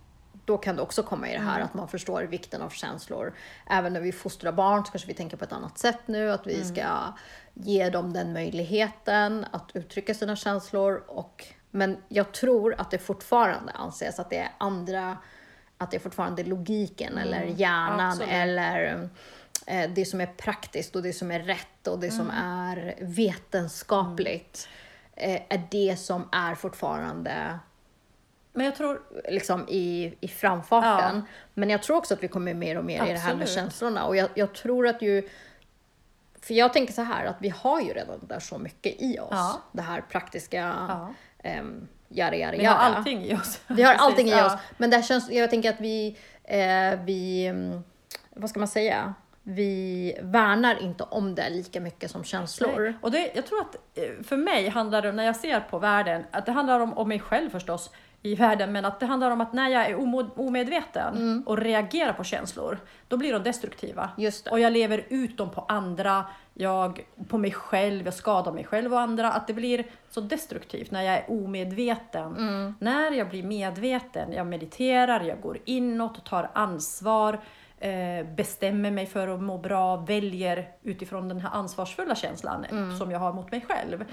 då 0.44 0.58
kan 0.58 0.76
det 0.76 0.82
också 0.82 1.02
komma 1.02 1.28
i 1.28 1.32
det 1.32 1.40
här 1.40 1.60
att 1.60 1.74
man 1.74 1.88
förstår 1.88 2.22
vikten 2.22 2.62
av 2.62 2.70
känslor. 2.70 3.34
Även 3.66 3.92
när 3.92 4.00
vi 4.00 4.12
fostrar 4.12 4.52
barn 4.52 4.84
så 4.84 4.92
kanske 4.92 5.08
vi 5.08 5.14
tänker 5.14 5.36
på 5.36 5.44
ett 5.44 5.52
annat 5.52 5.78
sätt 5.78 6.00
nu, 6.06 6.30
att 6.32 6.46
vi 6.46 6.64
ska 6.64 7.12
ge 7.54 7.90
dem 7.90 8.12
den 8.12 8.32
möjligheten 8.32 9.46
att 9.50 9.70
uttrycka 9.74 10.14
sina 10.14 10.36
känslor. 10.36 11.04
Och, 11.08 11.44
men 11.70 11.96
jag 12.08 12.32
tror 12.32 12.74
att 12.78 12.90
det 12.90 12.98
fortfarande 12.98 13.72
anses 13.72 14.18
att 14.18 14.30
det 14.30 14.38
är 14.38 14.50
andra, 14.58 15.16
att 15.78 15.90
det 15.90 15.96
är 15.96 16.00
fortfarande 16.00 16.44
logiken 16.44 17.18
eller 17.18 17.42
hjärnan 17.42 18.00
absolut. 18.00 18.32
eller 18.32 19.08
eh, 19.66 19.90
det 19.90 20.04
som 20.04 20.20
är 20.20 20.26
praktiskt 20.26 20.96
och 20.96 21.02
det 21.02 21.12
som 21.12 21.30
är 21.30 21.40
rätt 21.40 21.86
och 21.86 21.98
det 21.98 22.10
som 22.10 22.30
är 22.30 22.94
vetenskapligt 23.00 24.68
eh, 25.16 25.42
är 25.48 25.68
det 25.70 25.96
som 25.98 26.28
är 26.32 26.54
fortfarande 26.54 27.58
Men 28.52 28.66
jag 28.66 28.76
tror, 28.76 29.02
liksom 29.28 29.68
i, 29.68 30.14
i 30.20 30.28
framfarten. 30.28 31.22
Men 31.54 31.70
jag 31.70 31.82
tror 31.82 31.96
också 31.96 32.14
att 32.14 32.22
vi 32.22 32.28
kommer 32.28 32.54
mer 32.54 32.78
och 32.78 32.84
mer 32.84 33.06
i 33.06 33.12
det 33.12 33.18
här 33.18 33.34
med 33.34 33.42
Absolut. 33.42 33.48
känslorna. 33.48 34.04
Och 34.04 34.16
jag, 34.16 34.28
jag 34.34 34.52
tror 34.54 34.88
att 34.88 35.02
ju... 35.02 35.28
För 36.40 36.54
jag 36.54 36.72
tänker 36.72 36.92
så 36.92 37.02
här 37.02 37.26
att 37.26 37.36
vi 37.40 37.48
har 37.48 37.80
ju 37.80 37.92
redan 37.92 38.18
där 38.26 38.40
så 38.40 38.58
mycket 38.58 39.02
i 39.02 39.18
oss. 39.18 39.28
Ja. 39.30 39.62
Det 39.72 39.82
här 39.82 40.00
praktiska, 40.00 40.74
Ja. 40.88 41.14
um, 41.60 41.88
jara, 42.08 42.36
jara, 42.36 42.56
vi 42.56 42.64
har 42.64 42.76
allting 42.76 43.24
i 43.24 43.34
oss. 43.34 43.60
Vi 43.66 43.82
har 43.82 43.92
Precis, 43.92 44.06
allting 44.06 44.28
i 44.28 44.30
ja. 44.30 44.46
oss. 44.46 44.60
Men 44.76 44.90
det 44.90 45.02
känns, 45.02 45.30
jag 45.30 45.50
tänker 45.50 45.70
att 45.70 45.80
vi, 45.80 46.18
eh, 46.44 47.00
vi, 47.04 47.52
vad 48.30 48.50
ska 48.50 48.58
man 48.58 48.68
säga, 48.68 49.14
vi 49.42 50.18
värnar 50.22 50.82
inte 50.82 51.04
om 51.04 51.34
det 51.34 51.50
lika 51.50 51.80
mycket 51.80 52.10
som 52.10 52.24
känslor. 52.24 52.80
Nej. 52.80 52.94
Och 53.00 53.10
det, 53.10 53.30
jag 53.34 53.46
tror 53.46 53.60
att 53.60 53.76
eh, 53.94 54.24
för 54.24 54.36
mig 54.36 54.68
handlar 54.68 55.02
det, 55.02 55.12
när 55.12 55.24
jag 55.24 55.36
ser 55.36 55.60
på 55.60 55.78
världen, 55.78 56.24
att 56.30 56.46
det 56.46 56.52
handlar 56.52 56.80
om, 56.80 56.98
om 56.98 57.08
mig 57.08 57.20
själv 57.20 57.50
förstås 57.50 57.90
i 58.22 58.34
världen, 58.34 58.72
men 58.72 58.84
att 58.84 59.00
det 59.00 59.06
handlar 59.06 59.30
om 59.30 59.40
att 59.40 59.52
när 59.52 59.68
jag 59.68 59.86
är 59.86 59.96
omedveten 60.40 61.42
och 61.46 61.58
reagerar 61.58 62.12
på 62.12 62.24
känslor, 62.24 62.78
då 63.08 63.16
blir 63.16 63.32
de 63.32 63.42
destruktiva. 63.42 64.10
Och 64.52 64.60
jag 64.60 64.72
lever 64.72 65.06
ut 65.08 65.36
dem 65.36 65.50
på 65.50 65.60
andra, 65.68 66.24
jag, 66.54 67.06
på 67.28 67.38
mig 67.38 67.52
själv, 67.52 68.04
jag 68.04 68.14
skadar 68.14 68.52
mig 68.52 68.64
själv 68.64 68.92
och 68.94 69.00
andra. 69.00 69.32
Att 69.32 69.46
det 69.46 69.52
blir 69.52 69.84
så 70.10 70.20
destruktivt 70.20 70.90
när 70.90 71.02
jag 71.02 71.14
är 71.14 71.24
omedveten. 71.30 72.34
När 72.78 73.12
jag 73.12 73.28
blir 73.28 73.42
medveten, 73.42 74.32
jag 74.32 74.46
mediterar, 74.46 75.20
jag 75.20 75.40
går 75.40 75.58
inåt, 75.64 76.24
tar 76.24 76.50
ansvar, 76.52 77.40
bestämmer 78.36 78.90
mig 78.90 79.06
för 79.06 79.28
att 79.28 79.42
må 79.42 79.58
bra, 79.58 79.96
väljer 79.96 80.68
utifrån 80.82 81.28
den 81.28 81.40
här 81.40 81.50
ansvarsfulla 81.52 82.14
känslan 82.14 82.66
som 82.98 83.10
jag 83.10 83.18
har 83.18 83.32
mot 83.32 83.50
mig 83.50 83.64
själv. 83.68 84.04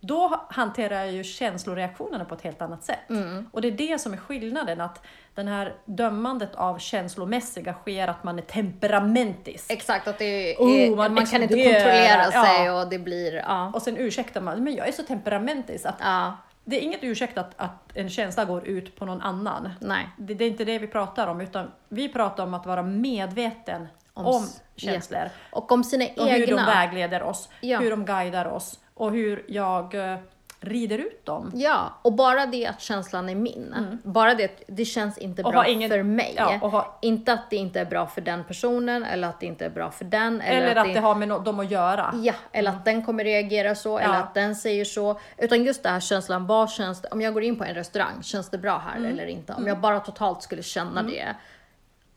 Då 0.00 0.46
hanterar 0.48 0.96
jag 0.96 1.12
ju 1.12 1.24
känsloreaktionerna 1.24 2.24
på 2.24 2.34
ett 2.34 2.42
helt 2.42 2.62
annat 2.62 2.84
sätt. 2.84 3.08
Och 3.52 3.60
det 3.60 3.68
är 3.68 3.72
det 3.72 3.98
som 4.00 4.12
är 4.12 4.16
skillnaden, 4.16 4.80
att 4.80 5.02
den 5.34 5.48
här 5.48 5.74
dömandet 5.84 6.54
av 6.54 6.78
känslomässiga 6.78 7.74
sker 7.74 8.08
att 8.08 8.24
man 8.24 8.38
är 8.38 8.42
temperamentisk. 8.42 9.70
Exakt, 9.70 10.08
att 10.08 10.20
är, 10.20 10.56
Oh, 10.58 10.96
man, 10.96 11.14
man 11.14 11.26
kan 11.26 11.42
inte 11.42 11.54
exploderar, 11.54 12.24
kontrollera 12.24 12.30
ja. 12.32 12.44
sig 12.44 12.70
och 12.70 12.88
det 12.88 12.98
blir, 12.98 13.32
ja. 13.32 13.70
Och 13.74 13.82
sen 13.82 13.96
ursäktar 13.96 14.40
man, 14.40 14.64
men 14.64 14.74
jag 14.74 14.88
är 14.88 14.92
så 14.92 15.02
temperamentisk. 15.02 15.86
Att 15.86 15.96
ja. 16.00 16.36
Det 16.68 16.76
är 16.76 16.80
inget 16.80 17.04
ursäkt 17.04 17.38
att, 17.38 17.50
att 17.56 17.96
en 17.96 18.08
känsla 18.10 18.44
går 18.44 18.66
ut 18.66 18.96
på 18.96 19.04
någon 19.06 19.20
annan. 19.22 19.68
Nej. 19.80 20.08
Det, 20.18 20.34
det 20.34 20.44
är 20.44 20.48
inte 20.48 20.64
det 20.64 20.78
vi 20.78 20.86
pratar 20.86 21.26
om, 21.26 21.40
utan 21.40 21.72
vi 21.88 22.08
pratar 22.08 22.42
om 22.44 22.54
att 22.54 22.66
vara 22.66 22.82
medveten 22.82 23.86
Om 24.14 24.26
om, 24.26 24.46
känslor. 24.76 25.28
Och 25.52 25.72
om 25.72 25.84
sina 25.84 26.04
Och 26.16 26.26
hur 26.26 26.46
de 26.46 26.52
egna. 26.52 26.66
vägleder 26.66 27.22
oss, 27.22 27.48
Ja. 27.60 27.78
hur 27.80 27.90
de 27.90 28.04
guidar 28.04 28.44
oss 28.46 28.80
och 28.94 29.12
hur 29.12 29.44
jag 29.48 29.94
eh, 29.94 30.18
rider 30.66 30.98
ut 30.98 31.26
dem. 31.26 31.50
Ja, 31.54 31.92
och 32.02 32.12
bara 32.12 32.46
det 32.46 32.66
att 32.66 32.80
känslan 32.80 33.28
är 33.28 33.34
min. 33.34 33.98
Bara 34.04 34.34
det 34.34 34.44
att 34.44 34.62
det 34.66 34.84
känns 34.84 35.18
inte 35.18 35.42
Mm. 35.42 35.46
Och 35.46 35.52
bra 35.52 35.66
ingen- 35.66 35.90
för 35.90 36.02
mig. 36.02 36.34
ja, 36.36 36.56
ha- 36.56 36.98
Inte 37.02 37.32
att 37.32 37.50
det 37.50 37.56
inte 37.56 37.80
är 37.80 37.84
bra 37.84 38.06
för 38.06 38.20
den 38.20 38.44
personen 38.44 39.04
eller 39.04 39.28
att 39.28 39.40
det 39.40 39.46
inte 39.46 39.64
är 39.66 39.70
bra 39.70 39.90
för 39.90 40.04
den. 40.04 40.40
Eller, 40.40 40.76
att 40.76 40.94
det 40.94 41.00
har 41.00 41.14
med 41.14 41.28
no- 41.28 41.44
dem 41.44 41.60
att 41.60 41.70
göra. 41.70 42.14
Ja, 42.22 42.34
eller 42.52 42.70
att 42.70 42.84
den 42.84 43.02
kommer 43.04 43.24
reagera 43.24 43.74
så, 43.74 43.98
eller 43.98 44.14
Ja. 44.14 44.20
att 44.20 44.34
den 44.34 44.56
säger 44.56 44.84
så. 44.84 45.20
Utan 45.38 45.64
just 45.64 45.82
det 45.82 45.88
här 45.88 46.00
känslan, 46.00 46.46
vad 46.46 46.70
känns 46.70 47.02
det, 47.02 47.08
om 47.08 47.20
jag 47.20 47.34
går 47.34 47.42
in 47.42 47.58
på 47.58 47.64
en 47.64 47.74
restaurang, 47.74 48.22
känns 48.22 48.50
det 48.50 48.58
bra 48.58 48.78
här 48.78 48.96
Mm. 48.96 49.10
eller 49.12 49.26
inte? 49.26 49.52
Om 49.52 49.66
jag 49.66 49.80
bara 49.80 50.00
totalt 50.00 50.42
skulle 50.42 50.62
känna 50.62 51.02
det. 51.02 51.26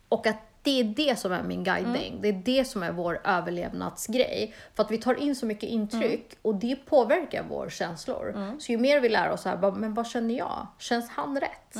Och 0.10 0.28
att 0.28 0.36
det 0.64 0.80
är 0.80 0.84
det 0.84 1.20
som 1.20 1.32
är 1.32 1.44
min 1.44 1.64
guiding. 1.64 2.08
Mm. 2.10 2.22
Det 2.22 2.28
är 2.28 2.34
det 2.60 2.66
som 2.66 2.84
är 2.84 2.92
vår 2.92 3.22
överlevnadsgrej. 3.24 4.54
För 4.76 4.84
att 4.84 4.92
vi 4.92 4.98
tar 4.98 5.14
in 5.16 5.36
så 5.36 5.46
mycket 5.46 5.70
intryck 5.70 6.20
Mm. 6.34 6.38
och 6.42 6.56
det 6.56 6.76
påverkar 6.86 7.44
våra 7.44 7.70
känslor. 7.70 8.56
Så 8.60 8.72
ju 8.72 8.78
mer 8.78 9.00
vi 9.00 9.10
lär 9.10 9.30
oss 9.32 9.42
så 9.42 9.50
här, 9.50 9.72
men 9.72 9.94
vad 9.94 10.08
känner 10.08 10.38
jag? 10.38 10.68
Känns 10.80 11.10
han 11.10 11.40
rätt? 11.40 11.76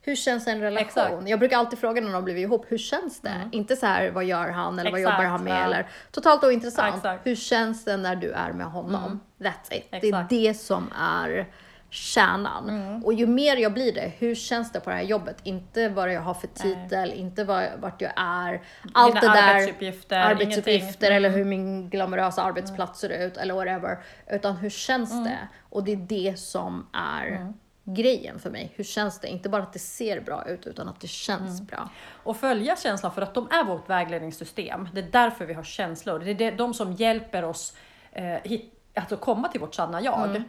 Hur 0.00 0.16
känns 0.16 0.46
en 0.46 0.60
relation? 0.60 0.76
Mm. 0.78 0.86
Exakt. 0.88 1.12
Mm. 1.12 1.26
Jag 1.26 1.38
brukar 1.38 1.58
alltid 1.58 1.78
fråga 1.78 2.00
när 2.00 2.12
de 2.12 2.24
blivit 2.24 2.42
ihop, 2.42 2.64
hur 2.68 2.78
känns 2.78 3.20
det? 3.20 3.48
Inte 3.52 3.76
så 3.76 3.86
här, 3.86 4.10
vad 4.10 4.24
gör 4.24 4.48
han 4.50 4.78
eller 4.78 4.90
vad 4.90 5.00
Exakt, 5.00 5.14
jobbar 5.18 5.30
han 5.30 5.44
med? 5.44 5.52
ja. 5.52 5.64
Eller, 5.64 5.88
totalt 6.10 6.44
ointressant. 6.44 6.96
Exakt. 6.96 7.26
hur 7.26 7.34
känns 7.36 7.84
det 7.84 7.96
när 7.96 8.16
du 8.16 8.32
är 8.32 8.52
med 8.52 8.66
honom? 8.66 9.20
That's 9.38 9.74
it. 9.74 9.86
Det 9.90 9.96
är 9.96 10.04
Exakt. 10.04 10.30
det 10.30 10.54
som 10.54 10.90
är 10.98 11.46
kärnan. 11.90 13.02
Och 13.04 13.12
ju 13.12 13.26
mer 13.26 13.56
jag 13.56 13.72
blir 13.72 13.92
det, 13.92 14.12
hur 14.18 14.34
känns 14.34 14.72
det 14.72 14.80
på 14.80 14.90
det 14.90 14.96
här 14.96 15.02
jobbet? 15.02 15.36
Inte 15.42 15.88
vad 15.88 16.12
jag 16.12 16.20
har 16.20 16.34
för 16.34 16.46
titel, 16.48 17.12
inte 17.12 17.44
vad, 17.44 17.64
vart 17.80 18.00
jag 18.02 18.12
är. 18.16 18.62
Allt 18.94 19.20
Dina 19.20 19.34
det 19.34 19.40
där. 19.40 19.54
arbetsuppgifter, 19.54 20.18
arbetsuppgifter 20.18 21.10
eller 21.10 21.30
hur 21.30 21.44
min 21.44 21.90
glamorösa 21.90 22.42
arbetsplats 22.42 23.00
ser 23.00 23.08
ut 23.26 23.36
eller 23.36 23.54
whatever. 23.54 23.98
Utan 24.26 24.56
hur 24.56 24.70
känns 24.70 25.12
Mm. 25.12 25.24
det? 25.24 25.38
Och 25.70 25.84
det 25.84 25.92
är 25.92 25.96
det 25.96 26.38
som 26.38 26.86
är 26.92 27.52
grejen 27.84 28.38
för 28.38 28.50
mig. 28.50 28.72
Hur 28.76 28.84
känns 28.84 29.20
det? 29.20 29.28
Inte 29.28 29.48
bara 29.48 29.62
att 29.62 29.72
det 29.72 29.78
ser 29.78 30.20
bra 30.20 30.48
ut 30.48 30.66
utan 30.66 30.88
att 30.88 31.00
det 31.00 31.08
känns 31.08 31.60
Mm. 31.60 31.66
bra. 31.66 31.88
Och 32.22 32.36
följa 32.36 32.76
känslan 32.76 33.12
för 33.12 33.22
att 33.22 33.34
de 33.34 33.48
är 33.50 33.64
vårt 33.64 33.90
vägledningssystem. 33.90 34.88
Det 34.92 35.00
är 35.00 35.08
därför 35.12 35.46
vi 35.46 35.54
har 35.54 35.62
känslor. 35.62 36.18
Det 36.18 36.44
är 36.44 36.52
de 36.52 36.74
som 36.74 36.92
hjälper 36.92 37.44
oss 37.44 37.76
eh, 38.12 38.24
hit, 38.44 38.74
alltså 38.94 39.16
komma 39.16 39.48
till 39.48 39.60
vårt 39.60 39.74
sanna 39.74 40.00
jag. 40.00 40.42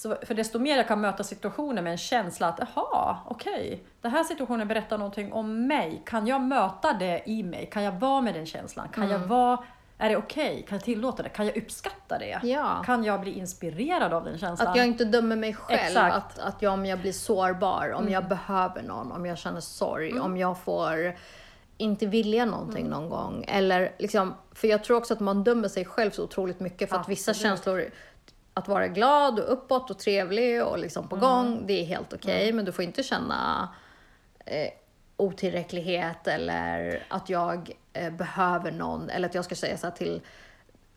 Så 0.00 0.16
för 0.22 0.34
desto 0.34 0.58
mer 0.58 0.76
jag 0.76 0.88
kan 0.88 1.00
möta 1.00 1.24
situationer 1.24 1.82
med 1.82 1.90
en 1.92 1.98
känsla 1.98 2.46
att 2.48 2.60
jaha, 2.74 3.18
okej, 3.26 3.82
den 4.00 4.10
här 4.10 4.24
situationen 4.24 4.68
berättar 4.68 4.98
någonting 4.98 5.32
om 5.32 5.66
mig. 5.66 6.02
Kan 6.06 6.26
jag 6.26 6.40
möta 6.40 6.92
det 6.92 7.22
i 7.26 7.42
mig? 7.42 7.66
Kan 7.72 7.82
jag 7.82 7.92
vara 7.92 8.20
med 8.20 8.34
den 8.34 8.46
känslan? 8.46 8.88
Kan 8.88 9.08
jag 9.10 9.18
vara 9.18 9.58
är 9.98 10.08
det 10.08 10.16
okej? 10.16 10.64
Kan 10.68 10.76
jag 10.76 10.84
tillåta 10.84 11.22
det? 11.22 11.28
Kan 11.28 11.46
jag 11.46 11.56
uppskatta 11.56 12.18
det? 12.18 12.40
Ja. 12.42 12.82
Kan 12.86 13.04
jag 13.04 13.20
bli 13.20 13.38
inspirerad 13.38 14.12
av 14.12 14.24
den 14.24 14.38
känslan? 14.38 14.68
Att 14.68 14.76
jag 14.76 14.86
inte 14.86 15.04
dömer 15.04 15.36
mig 15.36 15.54
själv. 15.54 15.80
Exakt. 15.80 16.16
Att, 16.16 16.38
att 16.38 16.62
jag, 16.62 16.72
om 16.72 16.86
jag 16.86 16.98
blir 17.00 17.12
sårbar, 17.12 17.92
om 17.92 18.00
Mm. 18.00 18.12
jag 18.12 18.28
behöver 18.28 18.82
någon, 18.82 19.12
om 19.12 19.26
jag 19.26 19.38
känner 19.38 19.60
sorg, 19.60 20.20
om 20.20 20.36
jag 20.36 20.58
får 20.58 21.16
inte 21.76 22.06
vilja 22.06 22.44
någonting 22.44 22.86
Mm. 22.86 22.90
någon 23.00 23.08
gång. 23.08 23.44
Eller 23.48 23.92
liksom, 23.98 24.34
för 24.54 24.68
jag 24.68 24.84
tror 24.84 24.96
också 24.96 25.14
att 25.14 25.20
man 25.20 25.44
dömer 25.44 25.68
sig 25.68 25.84
själv 25.84 26.10
så 26.10 26.24
otroligt 26.24 26.60
mycket 26.60 26.88
för 26.90 26.96
att 26.96 27.08
vissa 27.08 27.30
Absolut. 27.30 27.50
känslor 27.50 27.90
att 28.54 28.68
vara 28.68 28.88
glad 28.88 29.38
och 29.38 29.52
uppåt 29.52 29.90
och 29.90 29.98
trevlig 29.98 30.64
och 30.64 30.78
liksom 30.78 31.00
Mm. 31.04 31.08
på 31.08 31.16
gång, 31.16 31.66
det 31.66 31.80
är 31.80 31.84
helt 31.84 32.12
okej. 32.12 32.52
Men 32.52 32.64
du 32.64 32.72
får 32.72 32.84
inte 32.84 33.02
känna 33.02 33.68
eh, 34.46 34.68
otillräcklighet 35.16 36.26
eller 36.26 37.02
att 37.08 37.28
jag 37.30 37.70
eh, 37.92 38.10
behöver 38.12 38.72
någon 38.72 39.10
eller 39.10 39.28
att 39.28 39.34
jag 39.34 39.44
ska 39.44 39.54
säga 39.54 39.76
så 39.78 39.90
till 39.90 40.20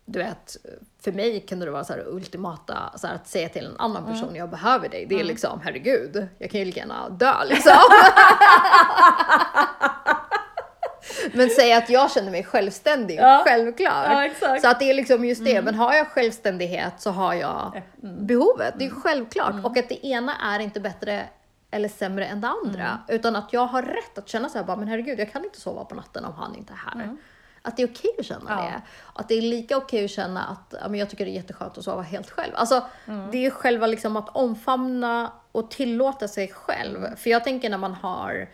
du 0.06 0.20
vet, 0.20 0.58
för 1.04 1.12
mig 1.12 1.40
kan 1.40 1.60
det 1.60 1.72
vara 1.72 1.84
så 1.84 1.94
här 1.94 2.08
ultimata, 2.08 2.94
så 2.96 3.08
här 3.08 3.16
att 3.16 3.28
säga 3.28 3.50
till 3.50 3.66
en 3.66 3.78
annan 3.78 4.04
Mm. 4.04 4.14
person, 4.16 4.36
jag 4.36 4.50
behöver 4.50 4.90
dig. 4.90 5.06
Det 5.06 5.20
är 5.20 5.24
liksom, 5.24 5.60
herregud, 5.64 6.28
jag 6.38 6.52
kan 6.52 6.60
ju 6.60 6.66
lika 6.66 6.80
gärna 6.80 7.10
dö 7.10 7.44
liksom. 7.46 7.74
Men 11.34 11.50
säga 11.50 11.78
att 11.78 11.90
jag 11.90 12.12
känner 12.12 12.32
mig 12.32 12.44
självständig, 12.44 13.20
Ja. 13.20 13.42
självklart. 13.48 14.32
Ja. 14.42 14.60
Så 14.62 14.68
att 14.70 14.80
det 14.80 14.90
är 14.90 14.94
liksom 14.94 15.26
just 15.26 15.46
det, 15.46 15.62
men 15.62 15.76
har 15.76 15.94
jag 15.94 16.08
självständighet 16.08 16.94
så 17.02 17.10
har 17.12 17.34
jag 17.34 17.82
Mm. 18.04 18.28
behovet. 18.28 18.74
Det 18.78 18.86
är 18.86 18.90
självklart. 18.90 19.56
Och 19.66 19.78
att 19.78 19.90
det 19.90 20.06
ena 20.08 20.36
är 20.56 20.60
inte 20.60 20.80
bättre 20.80 21.24
eller 21.72 21.90
sämre 21.90 22.26
än 22.26 22.42
det 22.42 22.48
andra. 22.48 22.84
Mm. 22.88 22.98
Utan 23.08 23.36
att 23.36 23.54
jag 23.54 23.66
har 23.66 23.82
rätt 23.82 24.18
att 24.18 24.30
känna 24.30 24.50
så 24.50 24.58
här, 24.58 24.66
bara, 24.66 24.78
men 24.78 24.88
herregud, 24.88 25.20
jag 25.20 25.32
kan 25.32 25.44
inte 25.44 25.62
sova 25.62 25.86
på 25.86 25.96
natten 25.96 26.26
om 26.26 26.34
han 26.34 26.56
inte 26.56 26.74
är 26.74 26.78
här. 27.00 27.10
Att 27.62 27.78
det 27.78 27.84
är 27.84 27.88
okej 27.88 28.12
att 28.20 28.26
känna 28.26 28.52
Mm. 28.54 28.64
Ja. 28.66 28.72
det. 28.72 28.82
Att 29.14 29.28
det 29.30 29.36
är 29.36 29.42
lika 29.42 29.78
okej 29.78 30.06
att 30.06 30.12
känna 30.12 30.44
att 30.44 30.74
ja, 30.82 30.88
men 30.90 31.00
jag 31.00 31.10
tycker 31.10 31.26
det 31.26 31.32
är 31.32 31.36
jätteskönt 31.36 31.78
att 31.78 31.84
sova 31.84 32.02
helt 32.02 32.30
själv. 32.30 32.52
Alltså, 32.56 32.84
Mm. 33.06 33.32
Det 33.32 33.46
är 33.46 33.50
själva 33.50 33.88
liksom 33.88 34.18
att 34.18 34.30
omfamna 34.36 35.32
och 35.52 35.72
tillåta 35.72 36.28
sig 36.28 36.48
själv. 36.48 37.16
För 37.16 37.30
jag 37.30 37.44
tänker 37.44 37.70
när 37.70 37.78
man 37.78 37.94
har 37.94 38.48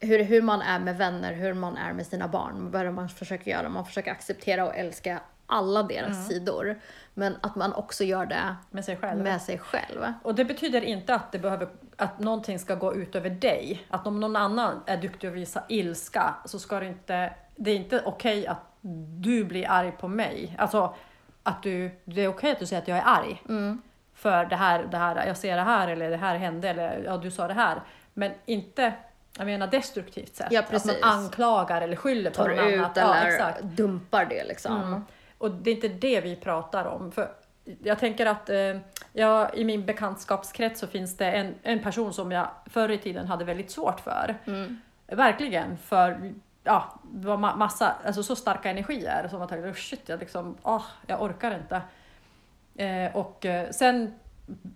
hur, 0.00 0.24
hur 0.24 0.42
man 0.42 0.62
är 0.62 0.78
med 0.78 0.96
vänner, 0.98 1.32
hur 1.32 1.54
man 1.54 1.76
är 1.76 1.92
med 1.92 2.06
sina 2.06 2.28
barn, 2.28 2.70
vad 2.70 2.94
man 2.94 3.08
försöker 3.08 3.50
göra? 3.50 3.68
Man 3.68 3.84
försöker 3.86 4.10
acceptera 4.10 4.64
och 4.66 4.76
älska 4.76 5.20
alla 5.46 5.82
deras 5.82 6.16
Mm. 6.16 6.22
sidor. 6.28 6.80
Men 7.14 7.36
att 7.40 7.56
man 7.56 7.72
också 7.74 8.04
gör 8.04 8.26
det 8.26 8.56
med 8.70 8.84
sig 8.84 8.96
själv. 8.96 9.22
med 9.22 9.42
sig 9.42 9.58
själv. 9.58 10.12
Och 10.22 10.34
det 10.34 10.44
betyder 10.44 10.80
inte 10.82 11.14
att, 11.14 11.32
det 11.32 11.38
behöver, 11.38 11.68
att 11.96 12.18
någonting 12.18 12.58
ska 12.58 12.74
gå 12.74 12.94
ut 12.94 13.14
över 13.14 13.30
dig. 13.30 13.86
Att 13.90 14.06
om 14.06 14.20
någon 14.20 14.36
annan 14.36 14.80
är 14.86 14.96
duktig 14.96 15.28
att 15.28 15.34
visa 15.34 15.62
ilska 15.68 16.34
så 16.44 16.58
ska 16.58 16.80
det 16.80 16.86
inte, 16.86 17.32
det 17.56 17.70
är 17.70 17.76
inte 17.76 18.02
okej 18.04 18.46
att 18.46 18.60
du 19.18 19.44
blir 19.44 19.70
arg 19.70 19.92
på 19.92 20.08
mig. 20.08 20.54
Alltså 20.58 20.94
att 21.42 21.62
du, 21.62 21.90
det 22.04 22.20
är 22.24 22.28
okej 22.28 22.52
att 22.52 22.58
du 22.58 22.66
säger 22.66 22.82
att 22.82 22.88
jag 22.88 22.98
är 22.98 23.04
arg. 23.06 23.42
För 24.14 24.44
det 24.44 24.56
här, 24.56 24.84
det 24.90 24.96
här, 24.96 25.26
jag 25.26 25.36
ser 25.36 25.56
det 25.56 25.62
här 25.62 25.88
eller 25.88 26.10
det 26.10 26.16
här 26.16 26.36
hände 26.36 26.68
eller 26.68 27.02
ja, 27.04 27.16
du 27.16 27.30
sa 27.30 27.48
det 27.48 27.54
här. 27.54 27.82
Men 28.14 28.32
inte, 28.46 28.92
jag 29.38 29.46
menar 29.46 29.66
destruktivt 29.66 30.36
sätt. 30.36 30.48
Ja, 30.50 30.62
att 30.72 30.84
man 30.84 30.96
anklagar 31.02 31.80
eller 31.80 31.96
skyller 31.96 32.30
på 32.30 32.36
Tar 32.36 32.48
någon 32.48 32.58
ut 32.58 32.80
annan. 32.80 32.92
Ja, 32.94 33.14
eller 33.14 33.30
exakt. 33.30 33.62
dumpar 33.62 34.24
det 34.24 34.44
liksom. 34.44 34.82
Mm. 34.82 35.04
Och 35.38 35.50
det 35.50 35.70
är 35.70 35.74
inte 35.74 35.88
det 35.88 36.20
vi 36.20 36.36
pratar 36.36 36.84
om. 36.84 37.12
För 37.12 37.28
jag 37.82 37.98
tänker 37.98 38.26
att 38.26 38.50
eh, 38.50 38.76
ja, 39.12 39.50
i 39.54 39.64
min 39.64 39.86
bekantskapskrets 39.86 40.80
så 40.80 40.86
finns 40.86 41.16
det 41.16 41.32
en, 41.32 41.54
en 41.62 41.82
person 41.82 42.12
som 42.12 42.32
jag 42.32 42.48
förr 42.66 42.88
i 42.88 42.98
tiden 42.98 43.26
hade 43.26 43.44
väldigt 43.44 43.70
svårt 43.70 44.00
för. 44.00 44.34
Mm. 44.44 44.80
Verkligen, 45.06 45.78
för 45.78 46.32
ja, 46.64 47.00
det 47.02 47.26
var 47.26 47.36
ma- 47.36 47.56
massa, 47.56 47.94
alltså 48.04 48.22
så 48.22 48.36
starka 48.36 48.70
energier 48.70 49.28
som 49.30 49.40
jag 49.40 49.48
tänkte, 49.48 49.68
oh 49.68 49.74
shit, 49.74 50.08
jag, 50.08 50.20
liksom, 50.20 50.56
ah, 50.62 50.82
jag 51.06 51.22
orkar 51.22 51.54
inte. 51.54 51.82
Eh, 52.84 53.16
och 53.16 53.46
eh, 53.46 53.70
sen 53.70 54.14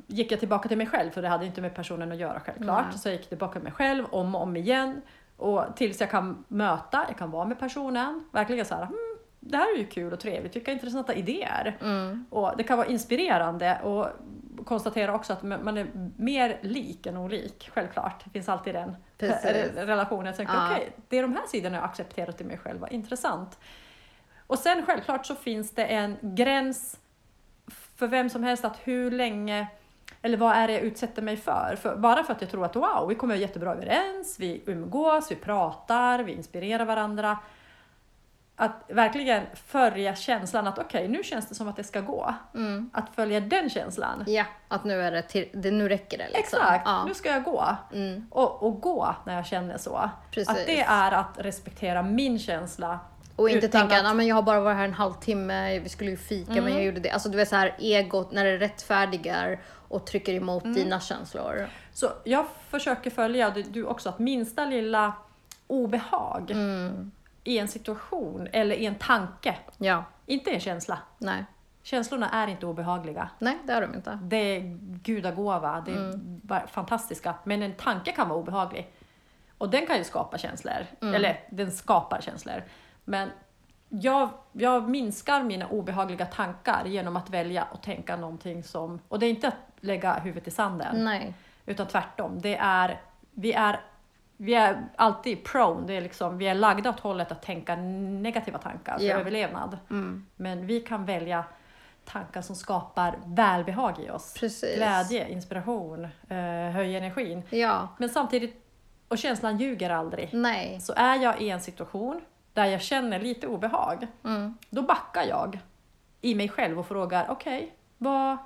gick 0.06 0.32
jag 0.32 0.38
tillbaka 0.40 0.68
till 0.68 0.78
mig 0.78 0.86
själv, 0.86 1.10
för 1.10 1.22
det 1.22 1.28
hade 1.28 1.46
inte 1.46 1.60
med 1.60 1.74
personen 1.74 2.12
att 2.12 2.18
göra 2.18 2.40
självklart. 2.40 2.86
Nej. 2.90 2.98
Så 2.98 3.08
jag 3.08 3.16
gick 3.16 3.28
tillbaka 3.28 3.52
till 3.52 3.62
mig 3.62 3.72
själv 3.72 4.04
om 4.10 4.34
och 4.34 4.42
om 4.42 4.56
igen. 4.56 5.02
Och 5.36 5.64
tills 5.76 6.00
jag 6.00 6.10
kan 6.10 6.44
möta, 6.48 7.04
jag 7.08 7.18
kan 7.18 7.30
vara 7.30 7.44
med 7.44 7.58
personen, 7.58 8.24
verkligen 8.32 8.64
så 8.64 8.74
här, 8.74 8.84
hmm, 8.84 9.18
det 9.40 9.56
här 9.56 9.74
är 9.74 9.78
ju 9.78 9.86
kul 9.86 10.12
och 10.12 10.20
trevligt, 10.20 10.56
vilka 10.56 10.72
intressanta 10.72 11.14
idéer. 11.14 11.76
Mm. 11.80 12.26
Och 12.30 12.52
det 12.56 12.62
kan 12.64 12.78
vara 12.78 12.88
inspirerande 12.88 13.78
och 13.82 14.06
konstatera 14.64 15.14
också 15.14 15.32
att 15.32 15.42
man 15.42 15.76
är 15.76 15.86
mer 16.16 16.58
lik 16.62 17.06
än 17.06 17.16
olik, 17.16 17.70
självklart. 17.74 18.24
Det 18.24 18.30
finns 18.30 18.48
alltid 18.48 18.74
den 18.74 18.96
Precis. 19.18 19.76
relationen. 19.76 20.26
Jag 20.26 20.36
tänkte, 20.36 20.54
Ja. 20.56 20.72
okej, 20.72 20.92
det 21.08 21.18
är 21.18 21.22
de 21.22 21.32
här 21.32 21.46
sidorna 21.46 21.76
jag 21.76 21.84
accepterat 21.84 22.40
i 22.40 22.44
mig 22.44 22.58
själv, 22.58 22.80
vad 22.80 22.92
intressant. 22.92 23.58
Och 24.46 24.58
sen 24.58 24.86
självklart 24.86 25.26
så 25.26 25.34
finns 25.34 25.70
det 25.70 25.84
en 25.84 26.16
gräns 26.22 26.98
för 28.02 28.09
vem 28.09 28.30
som 28.30 28.42
helst 28.42 28.64
att 28.64 28.76
hur 28.85 29.11
länge 29.11 29.66
eller 30.23 30.37
vad 30.37 30.52
är 30.52 30.66
det 30.66 30.73
jag 30.73 30.82
utsätter 30.82 31.23
mig 31.23 31.37
för? 31.37 31.76
för? 31.82 31.97
Bara 31.97 32.25
för 32.25 32.32
att 32.32 32.40
jag 32.40 32.50
tror 32.50 32.64
att 32.64 32.76
wow, 32.76 33.06
vi 33.09 33.14
kommer 33.14 33.35
jättebra 33.35 33.73
överens, 33.73 34.37
vi 34.38 34.62
umgås, 34.66 35.30
vi 35.30 35.35
pratar, 35.35 36.18
vi 36.18 36.32
inspirerar 36.32 36.85
varandra. 36.85 37.38
Att 38.56 38.85
verkligen 38.88 39.42
följa 39.54 40.14
känslan 40.14 40.66
att 40.66 40.78
okej, 40.78 41.09
nu 41.09 41.23
känns 41.23 41.49
det 41.49 41.54
som 41.54 41.68
att 41.68 41.76
det 41.76 41.85
ska 41.85 42.00
gå. 42.00 42.35
Mm. 42.54 42.90
Att 42.92 43.14
följa 43.14 43.40
den 43.40 43.71
känslan. 43.71 44.25
Ja, 44.26 44.44
att 44.68 44.85
nu, 44.85 45.02
är 45.02 45.12
det 45.12 45.23
till, 45.23 45.49
det, 45.54 45.71
nu 45.71 45.88
räcker 45.88 46.18
det. 46.18 46.25
Liksom. 46.25 46.59
Exakt, 46.59 46.82
Ja. 46.87 47.04
nu 47.04 47.14
ska 47.14 47.28
jag 47.28 47.44
gå. 47.44 47.76
Mm. 47.92 48.26
Och, 48.30 48.62
och 48.62 48.80
gå 48.80 49.14
när 49.26 49.35
jag 49.35 49.47
känner 49.47 49.78
så. 49.78 50.11
Precis. 50.30 50.49
Att 50.49 50.66
det 50.66 50.80
är 50.80 51.12
att 51.12 51.35
respektera 51.38 52.02
min 52.02 52.38
känsla. 52.38 52.99
Och 53.42 53.50
inte 53.50 53.66
Utan 53.66 53.80
tänka, 53.80 54.00
att- 54.00 54.11
att... 54.11 54.16
men 54.16 54.26
jag 54.26 54.34
har 54.34 54.42
bara 54.42 54.61
varit 54.61 54.76
här 54.76 54.84
en 54.84 54.94
halvtimme, 54.94 55.78
vi 55.78 55.88
skulle 55.88 56.11
ju 56.11 56.16
fika 56.16 56.52
Mm. 56.52 56.64
men 56.64 56.72
jag 56.72 56.84
gjorde 56.84 57.00
det. 57.00 57.11
Alltså 57.11 57.28
du 57.28 57.37
vet 57.37 57.49
så 57.49 57.56
här 57.56 57.75
egot 57.78 58.32
när 58.32 58.44
det 58.44 58.58
rättfärdigar 58.58 59.61
och 59.88 60.06
trycker 60.06 60.34
emot 60.34 60.64
Mm. 60.64 60.75
dina 60.75 61.00
känslor. 61.00 61.68
Så 61.92 62.11
jag 62.25 62.46
försöker 62.68 63.11
följa, 63.11 63.50
du 63.50 63.84
också, 63.84 64.08
att 64.08 64.18
minsta 64.18 64.64
lilla 64.64 65.12
obehag 65.66 66.50
Mm. 66.50 67.11
i 67.44 67.58
en 67.58 67.68
situation 67.68 68.49
eller 68.52 68.76
i 68.76 68.87
en 68.87 68.94
tanke, 68.94 69.56
Ja, 69.78 70.04
inte 70.26 70.50
en 70.50 70.61
känsla. 70.61 70.99
nej. 71.18 71.44
Känslorna 71.84 72.30
är 72.30 72.46
inte 72.49 72.66
obehagliga. 72.66 73.28
Nej, 73.38 73.58
det 73.64 73.72
har 73.72 73.80
de 73.80 73.94
inte. 73.94 74.18
Det 74.22 74.37
är 74.37 74.61
gudagåva, 75.02 75.82
det 75.87 75.90
är 75.92 75.96
Mm. 75.96 76.40
fantastiska. 76.72 77.34
Men 77.44 77.62
en 77.62 77.72
tanke 77.75 78.12
kan 78.12 78.28
vara 78.28 78.38
obehaglig. 78.38 78.92
Och 79.58 79.70
den 79.70 79.87
kan 79.87 79.96
ju 79.99 80.04
skapa 80.04 80.38
känslor. 80.38 80.87
Mm. 81.00 81.14
Eller 81.14 81.40
den 81.50 81.72
skapar 81.72 82.20
känslor. 82.20 82.62
Men 83.04 83.30
jag, 83.88 84.28
jag 84.52 84.88
minskar 84.88 85.42
mina 85.42 85.66
obehagliga 85.68 86.26
tankar 86.26 86.85
genom 86.85 87.16
att 87.16 87.30
välja 87.30 87.62
att 87.62 87.82
tänka 87.82 88.16
någonting 88.16 88.62
som... 88.62 89.00
Och 89.09 89.18
det 89.18 89.26
är 89.26 89.30
inte 89.30 89.49
att 89.49 89.54
lägga 89.80 90.14
huvudet 90.14 90.49
i 90.49 90.50
sanden. 90.50 91.04
Nej. 91.04 91.35
Utan 91.66 91.87
tvärtom. 91.87 92.40
Det 92.40 92.56
är, 92.56 93.00
vi, 93.30 93.52
är, 93.52 93.80
vi 94.37 94.54
är 94.54 94.85
alltid 94.97 95.44
prone, 95.44 95.87
det 95.87 95.94
är 95.97 96.00
liksom, 96.00 96.38
vi 96.38 96.47
är 96.49 96.54
lagda 96.54 96.90
åt 96.90 97.00
hållet 97.00 97.32
att 97.32 97.42
tänka 97.42 97.76
negativa 97.76 98.59
tankar 98.59 98.99
för 98.99 99.04
Ja. 99.04 99.16
överlevnad. 99.16 99.78
Mm. 99.90 100.26
Men 100.37 100.66
vi 100.66 100.80
kan 100.80 101.04
välja 101.04 101.44
tankar 102.04 102.42
som 102.42 102.56
skapar 102.56 103.18
välbehag 103.25 103.99
i 103.99 104.11
oss. 104.11 104.35
Precis. 104.40 104.76
Glädje, 104.76 105.28
inspiration, 105.28 106.04
eh, 106.28 106.71
höja 106.73 106.99
energin. 106.99 107.42
Ja, 107.50 107.88
Men 107.99 108.09
samtidigt, 108.09 108.64
och 109.09 109.18
känslan 109.18 109.59
ljuger 109.59 109.90
aldrig. 109.90 110.28
nej. 110.32 110.80
Så 110.80 110.92
är 110.97 111.16
jag 111.16 111.40
i 111.40 111.50
en 111.50 111.61
situation 111.61 112.21
där 112.52 112.66
jag 112.66 112.82
känner 112.82 113.21
lite 113.21 113.47
obehag, 113.47 114.06
Mm. 114.25 114.54
då 114.71 114.82
backar 114.82 115.23
jag 115.25 115.59
i 116.21 116.35
mig 116.35 116.49
själv 116.49 116.78
och 116.78 116.87
frågar, 116.87 117.26
okej, 117.30 117.76
vad, 117.99 118.37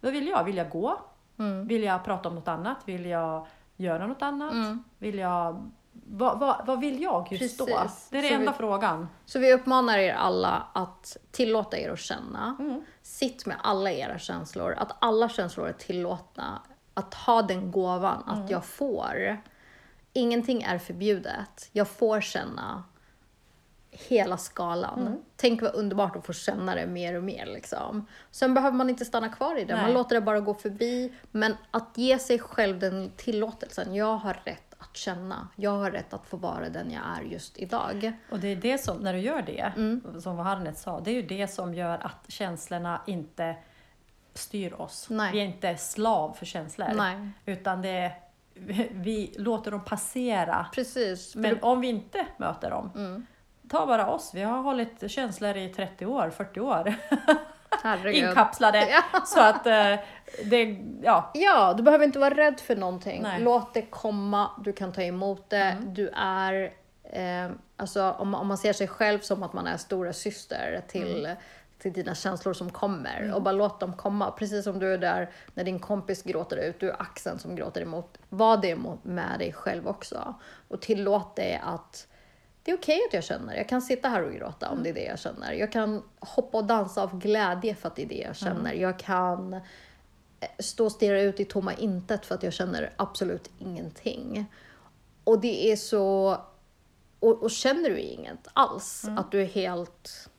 vad 0.00 0.12
vill 0.12 0.26
jag? 0.28 0.44
Vill 0.44 0.56
jag 0.56 0.70
gå? 0.70 1.00
Mm. 1.38 1.66
Vill 1.66 1.82
jag 1.82 2.04
prata 2.04 2.28
om 2.28 2.34
något 2.34 2.48
annat? 2.48 2.76
Vill 2.84 3.06
jag 3.06 3.46
göra 3.76 4.06
något 4.06 4.22
annat? 4.22 4.52
Mm. 4.52 4.84
Vill 4.98 5.18
jag... 5.18 5.70
Vad, 6.08 6.38
vad, 6.38 6.66
vad 6.66 6.80
vill 6.80 7.02
jag 7.02 7.32
just 7.32 7.58
då? 7.58 7.66
Precis. 7.66 8.08
Det 8.10 8.18
är 8.18 8.22
den 8.22 8.32
enda 8.40 8.52
vi- 8.52 8.58
frågan. 8.58 9.08
Så 9.24 9.38
vi 9.38 9.52
uppmanar 9.52 9.98
er 9.98 10.14
alla 10.14 10.66
att 10.72 11.16
tillåta 11.30 11.78
er 11.78 11.90
att 11.90 11.98
känna. 11.98 12.56
Mm. 12.58 12.84
Sitt 13.02 13.46
med 13.46 13.56
alla 13.62 13.90
era 13.92 14.18
känslor, 14.18 14.74
att 14.78 14.96
alla 14.98 15.28
känslor 15.28 15.68
är 15.68 15.72
tillåtna. 15.72 16.62
Att 16.94 17.14
ha 17.14 17.42
den 17.42 17.70
gåvan 17.70 18.22
Mm. 18.28 18.44
att 18.44 18.50
jag 18.50 18.64
får. 18.64 19.36
Ingenting 20.12 20.62
är 20.62 20.78
förbjudet. 20.78 21.68
Jag 21.72 21.88
får 21.88 22.20
känna 22.20 22.84
hela 24.08 24.36
skalan. 24.36 25.00
Mm. 25.06 25.18
Tänk 25.36 25.62
vad 25.62 25.74
underbart 25.74 26.16
att 26.16 26.26
få 26.26 26.32
känna 26.32 26.74
det 26.74 26.86
mer 26.86 27.16
och 27.16 27.24
mer. 27.24 27.46
Liksom. 27.46 28.06
Sen 28.30 28.54
behöver 28.54 28.76
man 28.76 28.90
inte 28.90 29.04
stanna 29.04 29.28
kvar 29.28 29.58
i 29.58 29.64
det, 29.64 29.74
man 29.76 29.84
Nej. 29.84 29.94
låter 29.94 30.14
det 30.14 30.20
bara 30.20 30.40
gå 30.40 30.54
förbi. 30.54 31.12
Men 31.30 31.54
att 31.70 31.90
ge 31.94 32.18
sig 32.18 32.38
själv 32.38 32.78
den 32.78 33.10
tillåtelsen. 33.16 33.94
Jag 33.94 34.16
har 34.16 34.40
rätt 34.44 34.74
att 34.78 34.96
känna. 34.96 35.48
Jag 35.56 35.70
har 35.70 35.90
rätt 35.90 36.14
att 36.14 36.26
få 36.26 36.36
vara 36.36 36.68
den 36.68 36.90
jag 36.90 37.02
är 37.18 37.22
just 37.32 37.58
idag. 37.58 38.12
Och 38.30 38.38
det 38.40 38.48
är 38.48 38.56
det 38.56 38.78
som, 38.78 38.96
när 38.96 39.12
du 39.12 39.18
gör 39.18 39.42
det, 39.42 39.72
Mm. 39.76 40.20
som 40.20 40.38
Harnet 40.38 40.78
sa, 40.78 41.00
det 41.00 41.10
är 41.10 41.14
ju 41.14 41.22
det 41.22 41.48
som 41.48 41.74
gör 41.74 41.98
att 42.06 42.24
känslorna 42.28 43.00
inte 43.06 43.56
styr 44.34 44.72
oss. 44.80 45.06
Nej. 45.10 45.32
Vi 45.32 45.40
är 45.40 45.44
inte 45.44 45.76
slav 45.76 46.32
för 46.32 46.46
känslor. 46.46 46.88
Nej. 46.96 47.28
Utan 47.46 47.82
det 47.82 47.88
är, 47.88 48.12
vi 48.92 49.34
låter 49.38 49.70
dem 49.70 49.84
passera. 49.84 50.66
Precis. 50.74 51.34
Men 51.36 51.58
om 51.62 51.80
vi 51.80 51.88
inte 51.88 52.26
möter 52.36 52.70
dem, 52.70 52.90
Mm. 52.94 53.26
Ta 53.78 53.86
bara 53.86 54.06
oss. 54.06 54.30
Vi 54.34 54.42
har 54.42 54.62
hållit 54.62 55.10
känslor 55.10 55.56
i 55.56 55.68
30 55.68 56.06
år, 56.06 56.30
40 56.30 56.60
år. 56.60 56.94
Herregud. 57.82 58.24
Inkapslade. 58.28 58.88
Ja. 58.90 59.20
Så 59.26 59.40
att 59.40 59.66
eh, 59.66 59.94
det, 60.44 60.78
ja. 61.02 61.30
Ja, 61.34 61.74
du 61.76 61.82
behöver 61.82 62.04
inte 62.04 62.18
vara 62.18 62.34
rädd 62.34 62.60
för 62.60 62.76
någonting. 62.76 63.22
Nej. 63.22 63.40
Låt 63.40 63.74
det 63.74 63.82
komma, 63.82 64.50
du 64.64 64.72
kan 64.72 64.92
ta 64.92 65.02
emot 65.02 65.50
det. 65.50 65.56
Mm. 65.56 65.94
Du 65.94 66.08
är, 66.16 66.72
eh, 67.02 67.50
alltså 67.76 68.10
om, 68.10 68.28
man- 68.30 68.40
om 68.40 68.46
man 68.46 68.58
ser 68.58 68.72
sig 68.72 68.88
själv 68.88 69.18
som 69.20 69.42
att 69.42 69.52
man 69.52 69.66
är 69.66 69.76
stora 69.76 70.12
syster 70.12 70.80
till, 70.88 71.24
Mm. 71.26 71.36
till 71.78 71.92
dina 71.92 72.14
känslor 72.14 72.52
som 72.54 72.70
kommer. 72.70 73.32
Och 73.34 73.42
bara 73.42 73.52
låt 73.52 73.80
dem 73.80 73.92
komma. 73.92 74.30
Precis 74.30 74.64
som 74.64 74.78
du 74.78 74.94
är 74.94 74.98
där 74.98 75.30
när 75.54 75.64
din 75.64 75.78
kompis 75.78 76.22
gråter 76.22 76.56
ut, 76.56 76.80
du 76.80 76.90
är 76.90 77.02
axeln 77.02 77.38
som 77.38 77.56
gråter 77.56 77.80
emot. 77.82 78.18
Var 78.28 78.56
det 78.56 78.76
med 79.02 79.38
dig 79.38 79.52
själv 79.52 79.88
också. 79.88 80.34
Och 80.68 80.80
tillåt 80.80 81.36
dig 81.36 81.60
att 81.64 82.06
det 82.66 82.72
är 82.72 82.76
okej 82.76 83.00
att 83.08 83.14
jag 83.14 83.24
känner. 83.24 83.56
Jag 83.56 83.68
kan 83.68 83.82
sitta 83.82 84.08
här 84.08 84.22
och 84.22 84.32
gråta 84.32 84.70
om 84.70 84.82
det 84.82 84.88
är 84.88 84.94
det 84.94 85.04
jag 85.04 85.18
känner. 85.18 85.52
Jag 85.52 85.72
kan 85.72 86.02
hoppa 86.18 86.58
och 86.58 86.64
dansa 86.64 87.02
av 87.02 87.18
glädje 87.18 87.74
för 87.74 87.88
att 87.88 87.96
det 87.96 88.02
är 88.02 88.06
det 88.06 88.24
jag 88.26 88.36
känner. 88.36 88.72
Jag 88.72 88.98
kan 88.98 89.54
eh, 89.54 89.60
stå 90.58 90.84
och 90.84 90.92
stirra 90.92 91.20
ut 91.20 91.40
i 91.40 91.44
tomma 91.44 91.74
intet 91.74 92.26
för 92.26 92.34
att 92.34 92.42
jag 92.42 92.52
känner 92.52 92.92
absolut 92.96 93.50
ingenting. 93.58 94.46
Och 95.24 95.40
det 95.40 95.72
är 95.72 95.76
så... 95.76 96.36
Och, 97.20 97.42
och 97.42 97.50
känner 97.50 97.90
du 97.90 97.98
inget 97.98 98.48
alls, 98.52 99.04
att 99.16 99.32
du 99.32 99.42
är 99.42 99.46
helt 99.46 100.30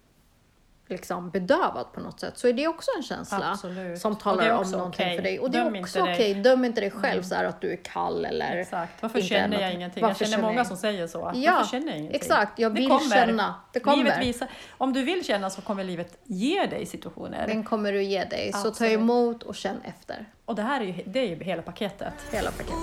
liksom 0.89 1.29
bedövad 1.29 1.93
på 1.93 1.99
något 1.99 2.19
sätt, 2.19 2.37
så 2.37 2.47
är 2.47 2.53
det 2.53 2.67
också 2.67 2.91
en 2.97 3.03
känsla 3.03 3.51
Absolut. 3.51 3.99
som 4.01 4.13
det 4.13 4.19
talar 4.19 4.49
om 4.51 4.71
någonting 4.71 5.05
okej. 5.05 5.15
för 5.15 5.23
dig. 5.23 5.39
Och 5.39 5.51
det 5.51 5.57
Döm 5.63 5.75
är 5.75 5.79
också 5.81 6.01
okej. 6.01 6.33
Döm 6.33 6.65
inte 6.65 6.81
dig 6.81 6.91
själv 6.91 7.23
så 7.23 7.35
här 7.35 7.45
att 7.45 7.61
du 7.61 7.71
är 7.71 7.75
kall 7.83 8.25
eller... 8.25 8.57
Exakt. 8.57 9.01
Varför 9.01 9.21
känner 9.21 9.61
jag 9.61 9.73
ingenting? 9.73 10.03
varför 10.03 10.25
jag 10.25 10.31
känner 10.31 10.43
många 10.43 10.57
jag- 10.57 10.67
som 10.67 10.77
säger 10.77 11.07
så. 11.07 11.31
Ja, 11.35 11.51
Varför 11.51 11.69
känner 11.71 11.87
jag 11.87 11.97
ingenting? 11.97 12.21
exakt. 12.21 12.59
Jag 12.59 12.71
Det 12.75 12.79
vill 12.81 12.89
kommer. 12.89 13.15
känna. 13.15 13.55
Det 13.73 13.79
kommer. 13.79 13.97
Livet 13.97 14.21
visar, 14.21 14.47
om 14.77 14.93
du 14.93 15.03
vill 15.03 15.25
känna 15.25 15.49
så 15.49 15.61
kommer 15.61 15.83
livet 15.83 16.17
ge 16.23 16.65
dig 16.65 16.85
situationer. 16.85 17.47
Den 17.47 17.63
kommer 17.63 17.93
du 17.93 18.03
ge 18.03 18.23
dig. 18.23 18.51
Så 18.53 18.61
ta 18.61 18.67
Absolut. 18.67 18.93
emot 18.93 19.43
och 19.43 19.55
känn 19.55 19.81
efter. 19.83 20.25
Och 20.45 20.55
det 20.55 20.61
här 20.61 20.81
är 20.81 20.85
ju, 20.85 21.03
det 21.05 21.19
är 21.19 21.27
ju 21.27 21.43
hela 21.43 21.61
paketet. 21.61 22.13
Hela 22.31 22.51
paketet. 22.51 22.77